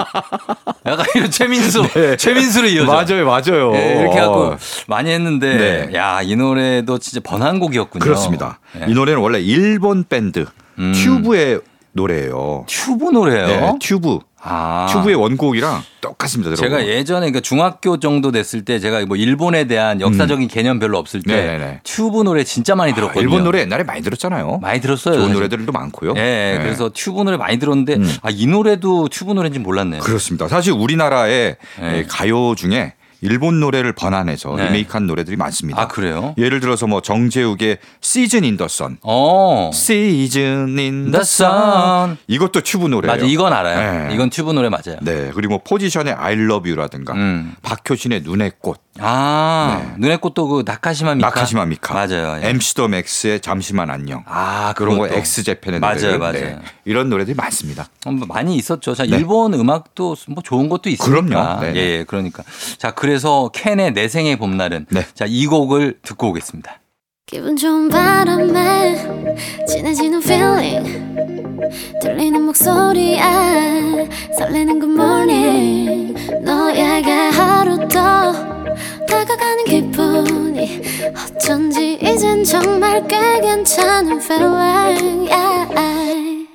[0.85, 1.83] 약간 이런 최민수
[2.17, 3.03] 최민수로 이어져.
[3.05, 3.23] 네.
[3.23, 3.25] 맞아요,
[3.57, 3.75] 맞아요.
[3.75, 4.55] 예, 이렇게 갖고
[4.87, 5.97] 많이 했는데 네.
[5.97, 8.03] 야이 노래도 진짜 번안곡이었군요.
[8.03, 8.59] 그렇습니다.
[8.79, 8.91] 예.
[8.91, 10.45] 이 노래는 원래 일본 밴드
[10.79, 10.93] 음.
[10.93, 11.61] 튜브의
[11.93, 12.65] 노래예요.
[12.67, 13.47] 튜브 노래예요.
[13.47, 14.19] 네, 튜브.
[14.39, 14.87] 아.
[14.93, 16.55] 튜브의 원곡이랑 똑같습니다.
[16.55, 16.87] 제가 들어보면.
[16.87, 21.33] 예전에 그러니까 중학교 정도 됐을 때 제가 뭐 일본에 대한 역사적인 개념 별로 없을 때
[21.33, 21.37] 음.
[21.37, 21.79] 네네네.
[21.83, 23.23] 튜브 노래 진짜 많이 아, 들었거든요.
[23.23, 24.59] 일본 노래 옛날에 많이 들었잖아요.
[24.61, 25.15] 많이 들었어요.
[25.15, 25.33] 좋은 사실.
[25.33, 26.13] 노래들도 많고요.
[26.17, 26.59] 예, 네.
[26.61, 28.15] 그래서 튜브 노래 많이 들었는데 음.
[28.21, 30.01] 아, 이 노래도 튜브 노래인지 몰랐네요.
[30.01, 30.47] 그렇습니다.
[30.47, 32.05] 사실 우리나라의 네.
[32.07, 34.65] 가요 중에 일본 노래를 번안해서 네.
[34.65, 35.81] 리메이크한 노래들이 많습니다.
[35.81, 36.35] 아 그래요?
[36.37, 38.97] 예를 들어서 뭐 정재욱의 Season in the Sun.
[39.01, 39.71] 어.
[39.73, 41.47] Season in The the
[42.03, 42.10] Sun.
[42.10, 42.17] Sun.
[42.27, 43.15] 이것도 튜브 노래예요.
[43.15, 44.07] 맞아, 이건 알아요.
[44.07, 44.13] 네.
[44.13, 44.97] 이건 튜브 노래 맞아요.
[45.01, 45.31] 네.
[45.33, 47.55] 그리고 뭐 포지션의 I love you라든가 음.
[47.63, 51.27] 박효신의 눈의 꽃, 아, 눈의 꽃도 그 나카시마 미카.
[51.27, 52.39] 나카시마 미카, 맞아요.
[52.43, 52.49] 예.
[52.49, 54.23] MC 더 맥스의 잠시만 안녕.
[54.27, 55.07] 아, 그런 거.
[55.07, 56.19] X Japan의 맞아요, 노래들.
[56.19, 56.59] 맞아요.
[56.85, 57.87] 이런 노래들이 많습니다.
[58.05, 58.93] 어, 뭐 많이 있었죠.
[58.95, 59.17] 자, 네.
[59.17, 61.21] 일본 음악도 뭐 좋은 것도 있으니까.
[61.27, 61.61] 그럼요.
[61.61, 61.79] 네, 예, 네.
[61.79, 62.43] 예, 그러니까.
[62.77, 65.05] 자, 그 래서 캔의 내 생의 봄날은 네.
[65.13, 66.81] 자, 이 곡을 듣고 오겠습니다.
[67.25, 68.97] 기분 좋은 바람에
[69.65, 71.15] 진해지는 feeling
[72.01, 73.21] 들리는 목소리에
[74.37, 78.33] 설레는 good morning 너에게 하루 더
[79.05, 80.81] 다가가는 기분이
[81.15, 86.47] 어쩐지 이젠 정말 꽤 괜찮은 feeling yeah.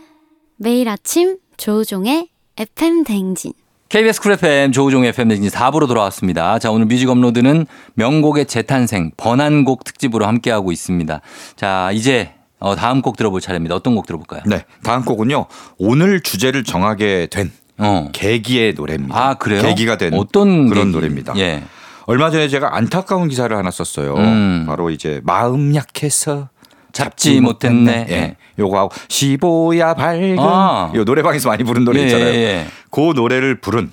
[0.56, 3.54] 매일 아침 조우종의 FM 대행진.
[3.92, 6.58] KBS Cool FM 조우종 FM 대행진 4부로 돌아왔습니다.
[6.58, 11.20] 자, 오늘 뮤직 업로드는 명곡의 재탄생 번안곡 특집으로 함께하고 있습니다.
[11.56, 13.74] 자, 이제 어, 다음 곡 들어볼 차례입니다.
[13.74, 14.40] 어떤 곡 들어볼까요?
[14.46, 14.64] 네.
[14.82, 15.44] 다음 곡은요.
[15.76, 18.08] 오늘 주제를 정하게 된 어.
[18.14, 19.14] 계기의 노래입니다.
[19.14, 19.60] 아, 그래요?
[19.60, 20.92] 계기가 된 어떤 그런 계기?
[20.92, 21.34] 노래입니다.
[21.36, 21.62] 예.
[22.06, 24.14] 얼마 전에 제가 안타까운 기사를 하나 썼어요.
[24.14, 24.64] 음.
[24.66, 26.48] 바로 이제 마음 약해서
[26.92, 28.06] 잡지 못했네.
[28.10, 28.36] 예.
[28.58, 30.92] 요거 하고 십오야 밝은 아.
[30.94, 32.28] 요 노래방에서 많이 부른 노래 예, 있잖아요.
[32.28, 32.66] 예, 예.
[32.90, 33.92] 그 노래를 부른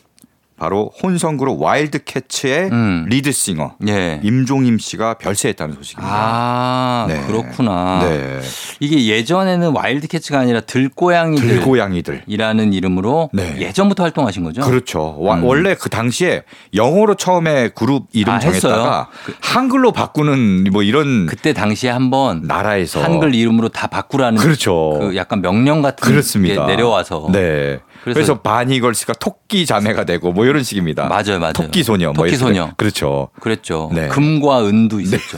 [0.59, 3.05] 바로 혼성 그룹 와일드 캐츠의 음.
[3.07, 4.19] 리드 싱어 예.
[4.23, 6.13] 임종임 씨가 별세했다는 소식입니다.
[6.13, 7.23] 아, 네.
[7.27, 8.01] 그렇구나.
[8.03, 8.39] 네.
[8.81, 11.47] 이게 예전에는 와일드 캐츠가 아니라 들고양이들.
[11.47, 12.23] 들고양이들.
[12.27, 13.55] 이라는 이름으로 네.
[13.59, 14.61] 예전부터 활동하신 거죠?
[14.61, 15.15] 그렇죠.
[15.19, 15.45] 와- 음.
[15.45, 16.43] 원래 그 당시에
[16.75, 19.07] 영어로 처음에 그룹 이름 아, 정했다가 했어요?
[19.39, 24.97] 한글로 바꾸는 뭐 이런 그때 당시에 한번 나라에서 한글 이름으로 다 바꾸라는 그렇죠.
[24.99, 26.65] 그 약간 명령 같은 그렇습니다.
[26.65, 27.79] 게 내려와서 네.
[28.03, 31.07] 그래서- 그래서, 바니걸스가 토끼 자매가 되고 뭐 이런 식입니다.
[31.07, 31.53] 맞아요, 맞아요.
[31.53, 32.07] 토끼 소녀.
[32.07, 32.37] 뭐 토끼 이렇게.
[32.37, 32.71] 소녀.
[32.77, 33.29] 그렇죠.
[33.39, 33.89] 그랬죠.
[33.93, 34.07] 네.
[34.07, 35.37] 금과 은도 있었죠.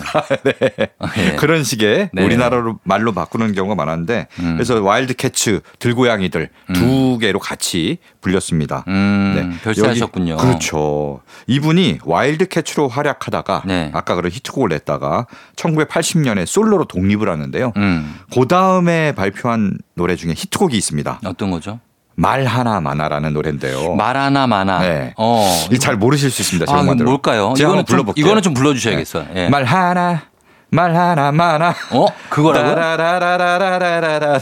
[1.18, 1.36] 예.
[1.38, 2.24] 그런 식의 네.
[2.24, 4.54] 우리나라로 말로 바꾸는 경우가 많았는데 음.
[4.56, 8.84] 그래서 와일드 캐츠 들고양이들 두 개로 같이 불렸습니다.
[8.88, 10.34] 음, 별세하셨군요.
[10.34, 11.22] 여기- 그렇죠.
[11.48, 13.90] 이분이 와일드 캐츠로 활약하다가 네.
[13.94, 17.74] 아까 그런 히트곡을 냈다가 1980년에 솔로로 독립을 하는데요.
[17.78, 21.20] 음, 그 다음에 발표한 노래 중에 히트곡이 있습니다.
[21.26, 21.80] 어떤 거죠?
[22.16, 23.96] 말 하나 마나라는 노래인데요.
[23.96, 24.80] 말 하나 마나.
[24.80, 25.14] 네.
[25.18, 25.48] 어.
[25.80, 26.72] 잘 모르실 수 있습니다.
[26.72, 27.10] 아, 제목만 들어.
[27.10, 27.54] 뭘까요?
[27.56, 28.26] 제가 이거는 한번 좀, 불러볼게요.
[28.26, 29.28] 이거는 좀 불러주셔야겠어요.
[29.36, 29.50] 예.
[29.50, 30.24] 말 하나
[30.70, 32.06] 말 하나 마나 어?
[32.30, 32.76] 그거라고요?
[32.76, 34.40] 따라라라라라라라라.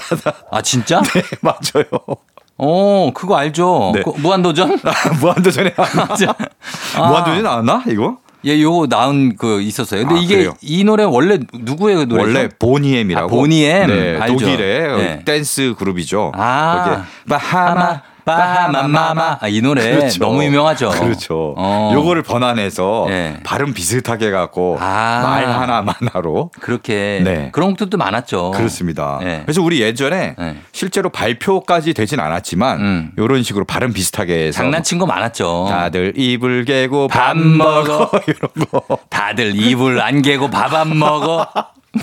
[0.51, 1.01] 아, 진짜?
[1.01, 1.85] 네, 맞아요.
[2.57, 3.91] 어, 그거 알죠.
[3.95, 4.03] 네.
[4.03, 4.79] 그 무한도전?
[5.21, 6.07] 무한도전에 나왔나?
[6.97, 7.07] 아.
[7.07, 8.17] 무한도전에 나왔나 이거?
[8.45, 10.05] 예, 요거 나온 그 있었어요.
[10.05, 10.53] 근데 아, 이게 그래요?
[10.61, 12.27] 이 노래 원래 누구의 그 노래죠?
[12.27, 13.25] 원래 보니엠이라고.
[13.25, 13.87] 아, 보니엠.
[13.87, 14.25] 네.
[14.27, 15.21] 독일의 네.
[15.25, 16.31] 댄스 그룹이죠.
[16.35, 16.83] 아.
[16.83, 18.01] 거기에 바하마
[18.35, 19.37] 바하마마마.
[19.41, 20.89] 아, 이 노래 너무 유명하죠.
[20.89, 21.55] 그렇죠.
[21.57, 21.91] 어.
[21.93, 23.39] 요거를 번안해서 네.
[23.43, 25.21] 발음 비슷하게 해갖고 아.
[25.23, 27.49] 말 하나 만화로 그렇게 네.
[27.51, 28.51] 그런 곡들도 많았죠.
[28.51, 29.19] 그렇습니다.
[29.21, 29.41] 네.
[29.45, 30.55] 그래서 우리 예전에 네.
[30.71, 33.11] 실제로 발표까지 되진 않았지만 음.
[33.17, 35.67] 이런 식으로 발음 비슷하게 해서 장난친 거 많았죠.
[35.69, 37.97] 다들 입을 개고 밥밥 먹어.
[37.99, 38.97] 먹어 이런 거.
[39.09, 41.47] 다들 입을 안 개고 밥 안 먹어.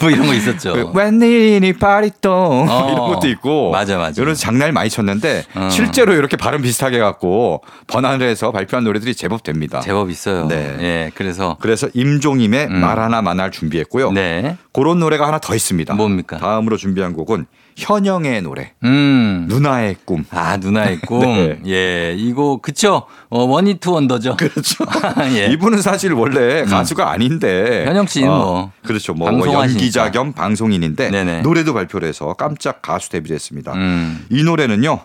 [0.01, 0.73] 뭐 이런 거 있었죠.
[0.73, 2.91] 그 웬일이니 파리똥 어.
[2.93, 4.21] 이런 것도 있고 맞아, 맞아.
[4.21, 5.69] 이런 장난을 많이 쳤는데 어.
[5.71, 9.81] 실제로 이렇게 발음 비슷하게 갖고 번안을 해서 발표한 노래들이 제법 됩니다.
[9.81, 10.49] 제법 있어요.
[10.49, 10.77] 네.
[10.81, 12.81] 예, 그래서 그래서 임종임의 음.
[12.81, 14.11] 말 하나 만화를 준비했고요.
[14.13, 14.57] 네.
[14.73, 15.95] 그런 노래가 하나 더 있습니다.
[15.95, 16.39] 뭡니까?
[16.39, 17.47] 다음으로 준비한 곡은
[17.77, 19.45] 현영의 노래 음.
[19.49, 20.25] 누나의 꿈.
[20.31, 21.21] 아, 누나의 꿈.
[21.21, 21.59] 네.
[21.67, 23.03] 예, 이거 그쵸?
[23.29, 24.37] 어, 원히트 원더죠.
[24.39, 24.85] 그렇죠.
[25.37, 25.47] 예.
[25.53, 29.13] 이분은 사실 원래 가수가 아닌데 현영 씨는 뭐 그렇죠.
[29.15, 29.29] 뭐.
[29.53, 31.43] 연기 자 겸 방송인인데 네네.
[31.43, 33.73] 노래도 발표를 해서 깜짝 가수 데뷔를 했습니다.
[33.75, 34.25] 음.
[34.31, 34.99] 이 노래는요.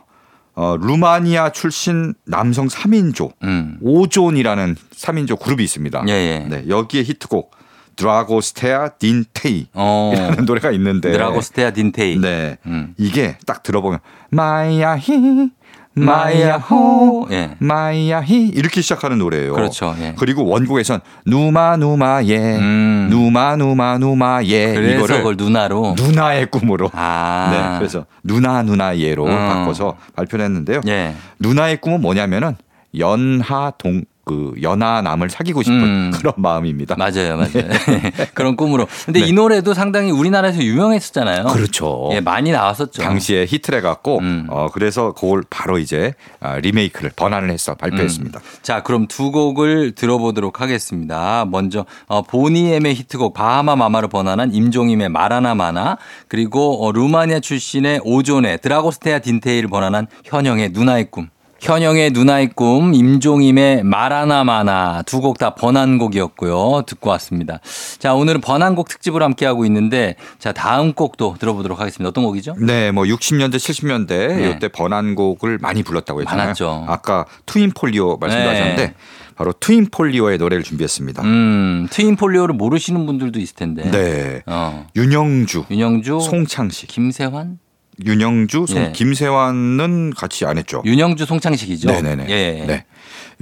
[0.54, 3.78] 어, 루마니아 출신 남성 3인조 음.
[3.82, 6.04] 오존이라는 3인조 그룹이 있습니다.
[6.10, 6.40] 예, 예.
[6.48, 7.52] 네, 여기에 히트곡
[7.96, 10.12] 드라고스테아 딘테이라는 어.
[10.46, 12.20] 노래가 있는데 드라고스테아 딘테이.
[12.20, 12.58] 네.
[12.66, 12.94] 음.
[12.98, 15.52] 이게 딱 들어보면 마야히
[15.94, 17.56] 마야호 예.
[17.60, 19.54] 마야히 이렇게 시작하는 노래예요.
[19.54, 19.94] 그렇죠.
[20.00, 20.16] 예.
[20.18, 23.08] 그리고 원곡에선 누마 누마 예 음.
[23.10, 25.96] 누마 누마 누마예 그래서 이거를 그걸 누나로.
[25.98, 27.50] 누나의 꿈으로 아.
[27.52, 29.30] 네 그래서 누나 누나 예로 음.
[29.32, 30.82] 바꿔서 발표를 했는데요.
[30.88, 31.14] 예.
[31.40, 32.56] 누나의 꿈은 뭐냐면은
[32.98, 36.12] 연하동 그 연하남을 사귀고 싶은 음.
[36.16, 36.96] 그런 마음입니다.
[36.96, 37.70] 맞아요, 맞아요.
[38.34, 38.88] 그런 꿈으로.
[39.06, 39.28] 근데 네.
[39.28, 41.48] 이 노래도 상당히 우리나라에서 유명했었잖아요.
[41.48, 42.10] 그렇죠.
[42.14, 43.02] 예, 많이 나왔었죠.
[43.02, 44.48] 당시에 히트를 해갖고 음.
[44.50, 48.40] 어 그래서 그걸 바로 이제 아, 리메이크를 번안을 해서 발표했습니다.
[48.62, 51.46] 자, 그럼 두 곡을 들어보도록 하겠습니다.
[51.46, 55.98] 먼저 어, 보니엠의 히트곡 바하마 마마를 번안한 임종임의 마라나 마나
[56.30, 61.28] 그리고 어, 루마니아 출신의 오존의 드라고스테아 딘테이를 번안한 현영의 누나의 꿈.
[61.62, 66.82] 현영의 누나의 꿈, 임종임의 마라나 마나 두 곡 다 번안곡이었고요.
[66.88, 67.60] 듣고 왔습니다.
[68.00, 72.10] 자, 오늘은 번안곡 특집을 함께하고 있는데 자, 다음 곡도 들어보도록 하겠습니다.
[72.10, 72.56] 어떤 곡이죠?
[72.60, 74.50] 네, 뭐 60년대, 70년대 네.
[74.56, 76.46] 이때 번안곡을 많이 불렀다고 했잖아요.
[76.48, 76.86] 많았죠.
[76.88, 78.50] 아까 트윈폴리오 말씀도 네.
[78.50, 78.94] 하셨는데
[79.36, 81.22] 바로 트윈폴리오의 노래를 준비했습니다.
[81.24, 83.90] 음, 트윈폴리오를 모르시는 분들도 있을 텐데.
[83.92, 84.42] 네.
[84.48, 84.88] 어.
[84.96, 87.60] 윤영주, 윤영주, 송창식, 김세환?
[88.06, 88.92] 윤형주, 송, 예.
[88.92, 90.82] 김세환은 같이 안 했죠.
[90.86, 91.90] 윤형주 송창식이죠.
[91.90, 92.26] 네네네.
[92.30, 92.66] 예.
[92.66, 92.86] 네.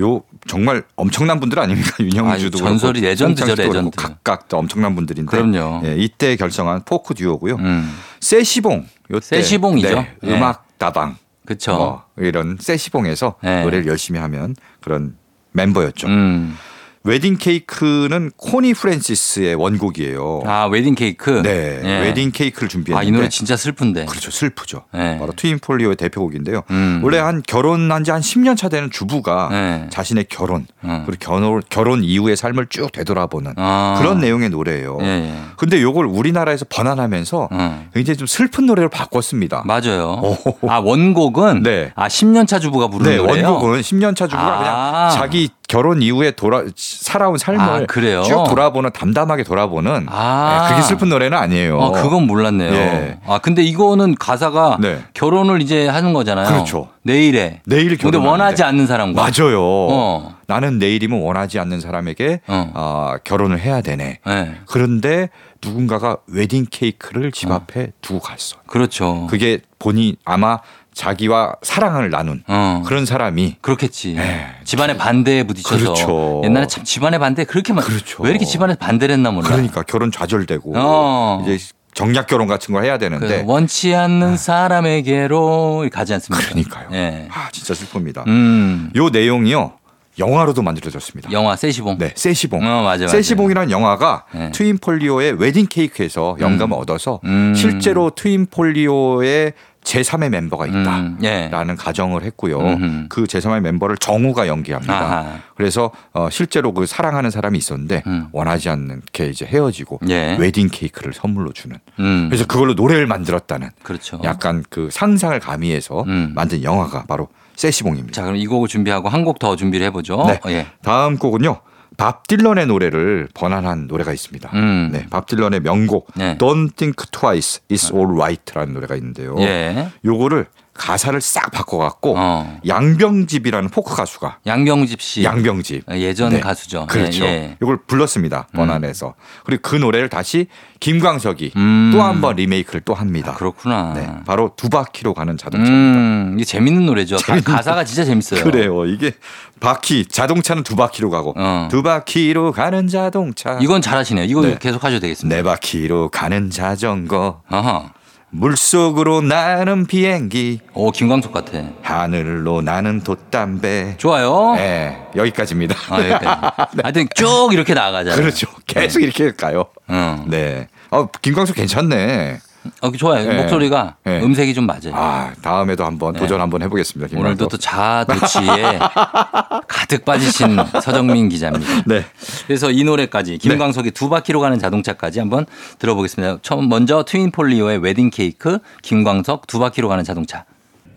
[0.02, 1.92] 요 정말 엄청난 분들 아닙니까?
[2.00, 3.96] 윤형주도 아유, 전설이 그렇고 레전드.
[3.96, 5.30] 각각 다 엄청난 분들인데.
[5.30, 5.82] 그럼요.
[5.86, 7.56] 예, 이때 결성한 포크 듀오고요.
[7.56, 7.98] 음.
[8.20, 8.86] 세시봉.
[9.12, 9.96] 요때 세시봉이죠.
[9.96, 10.36] 네, 예.
[10.36, 11.18] 음악 다방.
[11.46, 11.76] 그쵸.
[11.76, 13.64] 뭐 이런 세시봉에서 네.
[13.64, 15.16] 노래를 열심히 하면 그런
[15.52, 16.08] 멤버였죠.
[16.08, 16.56] 음.
[17.04, 20.42] 웨딩 케이크는 코니 프랜시스의 원곡이에요.
[20.46, 21.42] 아 웨딩 케이크.
[21.42, 22.00] 네, 예.
[22.02, 24.06] 웨딩 케이크를 준비했는데 아이 노래 진짜 슬픈데.
[24.06, 24.30] 그렇죠.
[24.32, 24.84] 슬프죠.
[24.94, 25.18] 네.
[25.18, 26.64] 바로 트윈폴리오의 대표곡인데요.
[26.72, 27.00] 음.
[27.04, 29.88] 원래 한 결혼한 지 한 10년 차 되는 주부가 네.
[29.92, 31.04] 자신의 결혼 음.
[31.06, 33.96] 그리고 결혼 결혼 이후의 삶을 쭉 되돌아보는 아.
[34.00, 34.98] 그런 내용의 노래예요.
[35.02, 35.34] 예, 예.
[35.58, 37.90] 근데 요걸 우리나라에서 번안하면서 음.
[37.94, 39.64] 굉장히 좀 슬픈 노래로 바꿨습니다.
[39.66, 40.22] 맞아요.
[40.22, 40.68] 오.
[40.70, 41.92] 아 원곡은 네.
[41.96, 43.52] 아 10년 차 주부가 부르는 네, 노래요.
[43.54, 44.58] 원곡은 10년 차 주부가 아.
[44.58, 48.24] 그냥 자기 결혼 이후에 돌아 살아온 삶을 아, 그래요?
[48.24, 50.66] 쭉 돌아보는 담담하게 돌아보는 아.
[50.68, 51.80] 네, 그게 슬픈 노래는 아니에요.
[51.80, 52.74] 아, 그건 몰랐네요.
[52.74, 53.18] 예.
[53.26, 55.04] 아, 근데 이거는 가사가 네.
[55.14, 56.48] 결혼을 이제 하는 거잖아요.
[56.48, 56.90] 그렇죠.
[57.04, 57.62] 내일에.
[57.66, 58.30] 내일 근데 결혼하는데.
[58.32, 59.22] 원하지 않는 사람과.
[59.22, 59.62] 맞아요.
[59.62, 60.36] 어.
[60.48, 62.72] 나는 내일이면 원하지 않는 사람에게 어.
[62.74, 64.20] 어, 결혼을 해야 되네.
[64.26, 64.56] 네.
[64.66, 65.30] 그런데
[65.64, 68.58] 누군가가 웨딩 케이크를 집 앞에 두고 갔어.
[68.66, 69.28] 그렇죠.
[69.30, 70.58] 그게 본인 아마
[71.00, 72.84] 자기와 사랑을 나눈 어.
[72.86, 74.16] 그런 사람이 그렇겠지.
[74.16, 74.48] 네.
[74.66, 75.78] 집안의 반대에 부딪혀서.
[75.82, 76.42] 그렇죠.
[76.44, 77.86] 옛날에 참 집안의 반대 그렇게 막.
[77.86, 78.22] 그렇죠.
[78.22, 79.48] 왜 이렇게 집안에 반대를 했나 몰라.
[79.48, 81.42] 그러니까 결혼 좌절되고 어.
[81.48, 81.58] 이제
[81.94, 86.46] 정략 결혼 같은 걸 해야 그 되는데 원치 않는 사람에게로 가지 않습니까?
[86.46, 86.90] 그러니까요.
[86.92, 87.30] 예.
[87.32, 88.28] 아 진짜 슬픕니다.
[88.28, 88.92] 음.
[88.98, 89.80] 요 내용이요
[90.20, 91.32] 영화로도 만들어졌습니다.
[91.32, 91.98] 영화 세시봉.
[91.98, 92.60] 네, 세시봉.
[92.62, 93.08] 어, 맞아, 맞아.
[93.08, 94.52] 세시봉이라는 영화가 네.
[94.52, 97.54] 트윈폴리오의 웨딩 케이크에서 영감을 얻어서 음.
[97.56, 101.46] 실제로 트윈폴리오의 제3의 멤버가 음, 예.
[101.48, 102.60] 있다라는 가정을 했고요.
[102.60, 103.06] 음흠.
[103.10, 104.94] 그 제3의 멤버를 정우가 연기합니다.
[104.94, 105.40] 아하.
[105.56, 108.28] 그래서 어, 실제로 그 사랑하는 사람이 있었는데 음.
[108.32, 110.36] 원하지 않게 이제 헤어지고 예.
[110.40, 111.78] 웨딩 케이크를 선물로 주는.
[112.00, 112.28] 음.
[112.30, 114.20] 그래서 그걸로 노래를 만들었다는 그렇죠.
[114.24, 116.34] 약간 그 상상을 가미해서 음.
[116.36, 118.14] 만든 영화가 바로 세시봉입니다.
[118.14, 120.26] 자, 그럼 이 곡을 준비하고 한 곡 더 준비를 해보죠.
[120.28, 120.40] 네.
[120.54, 120.68] 예.
[120.84, 121.60] 다음 곡은요.
[122.00, 124.50] 밥 딜런의 노래를 번안한 노래가 있습니다.
[124.54, 124.90] 음.
[124.94, 126.38] 네, 밥 딜런의 명곡 네.
[126.38, 129.36] Don't Think Twice, It's All Right라는 노래가 있는데요.
[129.40, 129.90] 예.
[130.06, 130.46] 요거를
[130.80, 132.60] 가사를 싹 바꿔갖고 어.
[132.68, 135.24] 양병집이라는 포크 가수가 양병집 씨.
[135.24, 136.40] 양병집 예전 네.
[136.40, 136.88] 가수죠.
[136.90, 137.26] 그렇죠.
[137.26, 137.58] 예, 예.
[137.62, 138.48] 이걸 불렀습니다.
[138.54, 139.14] 번안해서
[139.46, 140.48] 그리고 그 노래를 다시
[140.80, 141.92] 김광석이 음.
[141.94, 143.34] 또 한 번 리메이크를 또 합니다.
[143.34, 143.94] 그렇구나.
[143.94, 146.00] 네, 바로 두 바퀴로 가는 자동차입니다.
[146.00, 147.18] 음, 이게 재밌는 노래죠.
[147.18, 148.44] 가- 가사가 진짜 재밌어요.
[148.44, 148.86] 그래요.
[148.86, 149.12] 이게
[149.60, 151.68] 바퀴 자동차는 두 바퀴로 가고 어.
[151.70, 153.58] 두 바퀴로 가는 자동차.
[153.62, 154.24] 이건 잘하시네요.
[154.26, 154.58] 이거 네.
[154.60, 155.36] 계속 하셔도 되겠습니다.
[155.36, 157.42] 네 바퀴로 가는 자전거.
[157.50, 157.92] 아하.
[158.32, 160.60] 물속으로 나는 비행기.
[160.74, 161.60] 오, 김광석 같아.
[161.82, 163.96] 하늘로 나는 돛담배.
[163.98, 164.54] 좋아요.
[164.56, 165.76] 네, 여기까지입니다.
[165.90, 166.78] 아, 여기까지.
[166.84, 168.16] 하여튼 쭉 이렇게 나가잖아요.
[168.22, 168.48] 그렇죠.
[168.66, 169.66] 계속 이렇게 가요.
[169.88, 170.24] 어.
[170.28, 170.68] 네.
[170.92, 172.40] 어, 김광석 괜찮네.
[172.82, 173.28] 어, 좋아요.
[173.28, 173.42] 네.
[173.42, 174.22] 목소리가 네.
[174.22, 174.94] 음색이 좀 맞아요.
[174.94, 176.20] 아, 다음에도 한번 네.
[176.20, 177.08] 도전 한번 해보겠습니다.
[177.08, 177.26] 김광석.
[177.26, 178.80] 오늘도 또 자아도취에
[179.68, 181.84] 가득 빠지신 서정민 기자입니다.
[181.86, 182.06] 네.
[182.48, 185.46] 그래서 이 노래까지 김광석이 두 바퀴로 가는 자동차까지 한번
[185.80, 186.40] 들어보겠습니다.
[186.42, 190.46] 처음 먼저 트윈폴리오의 Wedding Cake, 김광석 두 바퀴로 가는 자동차.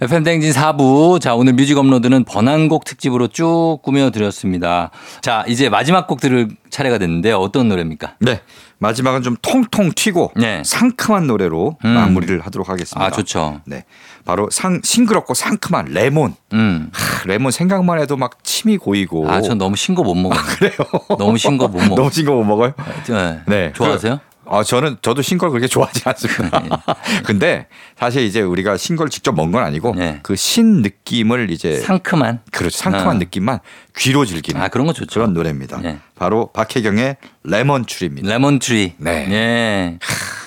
[0.00, 1.20] FM 대행진 4부.
[1.20, 4.90] 자, 오늘 music upload는 번안곡 특집으로 쭉 꾸며드렸습니다.
[5.20, 7.36] 자, 이제 마지막 곡 들을 차례가 됐는데요.
[7.36, 8.16] 어떤 노래입니까?
[8.18, 8.40] 네.
[8.82, 10.62] 마지막은 좀 통통 튀고 네.
[10.66, 11.88] 상큼한 노래로 음.
[11.90, 13.06] 마무리를 하도록 하겠습니다.
[13.06, 13.60] 아, 좋죠.
[13.64, 13.84] 네.
[14.24, 16.34] 바로 상, 싱그럽고 상큼한 레몬.
[16.52, 16.90] 음.
[16.92, 19.30] 하, 레몬 생각만 해도 막 침이 고이고.
[19.30, 20.40] 아, 전 너무 신 거 못 먹어요.
[20.58, 20.72] 그래요.
[21.18, 21.94] 너무 신 거 못 먹어요.
[21.94, 22.72] 너무 신 거 못 먹어요?
[23.08, 23.40] 네.
[23.46, 23.72] 네.
[23.74, 24.18] 좋아하세요?
[24.18, 26.58] 그, 아, 저는 저도 신 걸 그렇게 좋아하지 않습니다.
[26.60, 26.68] 네.
[27.24, 27.66] 근데
[27.96, 30.18] 사실 이제 우리가 신 걸 직접 먹은 건 아니고 네.
[30.24, 32.40] 그 신 느낌을 이제 상큼한.
[32.50, 32.76] 그렇죠.
[32.78, 33.18] 상큼한 어.
[33.20, 33.60] 느낌만
[33.96, 35.20] 귀로 즐기는 아, 그런 거 좋죠.
[35.20, 35.78] 그런 노래입니다.
[35.80, 35.98] 네.
[36.22, 38.28] 바로 박혜경의 Lemon Tree입니다.
[38.28, 38.92] Lemon Tree.
[38.98, 39.26] 네.
[39.32, 39.98] 예.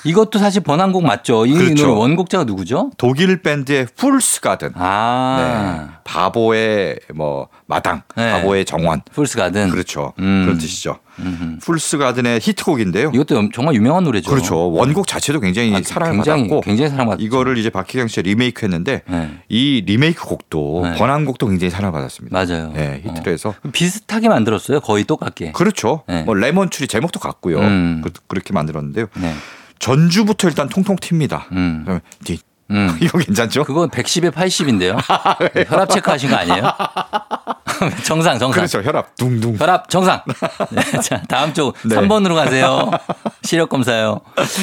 [0.06, 1.46] 이것도 사실 번안곡 맞죠?
[1.46, 1.88] 이 그렇죠.
[1.88, 2.92] 노래 원곡자가 누구죠?
[2.98, 4.70] 독일 밴드의 Fool's Garden.
[4.76, 5.88] 아.
[5.90, 5.96] 네.
[6.06, 8.32] 바보의 뭐 마당, 네.
[8.32, 9.02] 바보의 정원.
[9.12, 9.70] Fool's Garden.
[9.72, 10.14] 그렇죠.
[10.20, 10.44] 음.
[10.46, 11.00] 그런 뜻이죠.
[11.18, 11.60] 음흠.
[11.62, 13.12] Fool's Garden의 히트곡인데요.
[13.14, 14.30] 이것도 엄- 정말 유명한 노래죠.
[14.30, 14.70] 그렇죠.
[14.72, 17.24] 원곡 자체도 굉장히 아, 사랑을 굉장히, 받았고 굉장히 사랑받았죠.
[17.26, 19.32] 이거를 이제 박혜경 씨가 리메이크 했는데 네.
[19.50, 20.96] 이 리메이크 곡도 네.
[20.98, 22.38] 번안곡도 굉장히 사랑을 받았습니다.
[22.38, 22.72] 맞아요.
[22.76, 23.70] 네, 히트를 해서 어.
[23.72, 24.82] 비슷하게 만들었어요.
[24.82, 25.54] 거의 똑같게.
[25.54, 26.04] 그렇죠.
[26.08, 26.24] 네.
[26.24, 27.60] 뭐 Lemon Tree 제목도 같고요.
[27.60, 28.02] 음.
[28.04, 29.08] 그, 그렇게 만들었는데요.
[29.16, 29.34] 네.
[29.80, 31.52] 전주부터 일단 통통 튑니다.
[31.52, 32.00] 음.
[32.72, 32.98] 음.
[33.02, 33.64] 이거 괜찮죠?
[33.64, 34.98] 그건 110에 80인데요.
[35.70, 36.64] 혈압 체크하신 거 아니에요?
[38.04, 38.52] 정상, 정상.
[38.52, 38.82] 그렇죠.
[38.82, 39.58] 혈압 둥둥.
[39.60, 40.22] 혈압 정상.
[40.72, 41.96] 네, 자, 다음 쪽 네.
[41.96, 42.90] 3번으로 가세요.
[43.44, 44.22] 시력 검사요.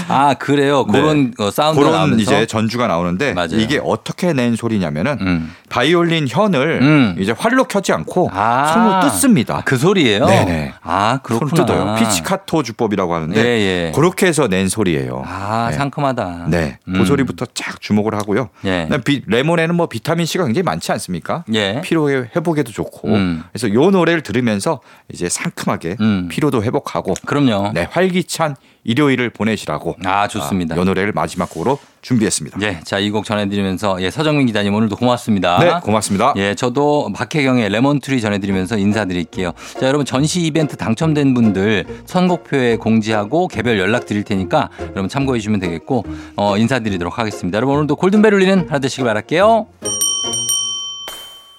[0.09, 0.87] 아, 그래요.
[0.91, 1.01] 네.
[1.01, 3.57] 그런 어, 사운드가 그런 나오면서 이제 전주가 나오는데 맞아요.
[3.59, 5.55] 이게 어떻게 낸 소리냐면은 음.
[5.69, 7.17] 바이올린 현을 음.
[7.19, 8.73] 이제 활로 켜지 않고 아.
[8.73, 9.63] 손으로 뜯습니다.
[9.65, 10.25] 그 소리예요?
[10.27, 10.75] 네네.
[10.83, 11.65] 아, 손 그렇구나.
[11.67, 11.95] 뜯어요.
[11.97, 13.45] 피치카토 주법이라고 하는데 예,
[13.89, 13.93] 예.
[13.95, 15.23] 그렇게 해서 낸 소리예요.
[15.27, 15.77] 아, 네.
[15.77, 16.47] 상큼하다.
[16.49, 17.05] 네, 그 음.
[17.05, 18.49] 소리부터 쫙 주목을 하고요.
[18.65, 18.89] 예.
[19.05, 21.45] 비- 레몬에는 뭐 비타민 C가 굉장히 많지 않습니까?
[21.55, 21.81] 예.
[21.83, 23.09] 피로 회복에도 좋고.
[23.09, 23.43] 음.
[23.53, 24.81] 그래서 요 노래를 들으면서
[25.13, 26.29] 이제 상큼하게 음.
[26.31, 27.73] 피로도 회복하고 그럼요.
[27.75, 30.75] 네, 활기찬 일요일을 보내시라고 아, 좋습니다.
[30.77, 32.59] 이 노래를 마지막 곡으로 준비했습니다.
[32.63, 35.59] 예, 자, 이 곡 전해드리면서, 예, 서정민 기자님 오늘도 고맙습니다.
[35.61, 36.33] 네, 고맙습니다.
[36.37, 39.53] 예, 저도 박혜경의 Lemon Tree 전해드리면서 인사드릴게요.
[39.79, 45.61] 자, 여러분 전시 이벤트 당첨된 분들 선곡표에 공지하고 개별 연락 드릴 테니까 여러분 참고해 주시면
[45.61, 46.05] 되겠고,
[46.37, 47.57] 어, 인사드리도록 하겠습니다.
[47.57, 49.67] 여러분 오늘도 골든벨 울리는 하루 되시길 바랄게요.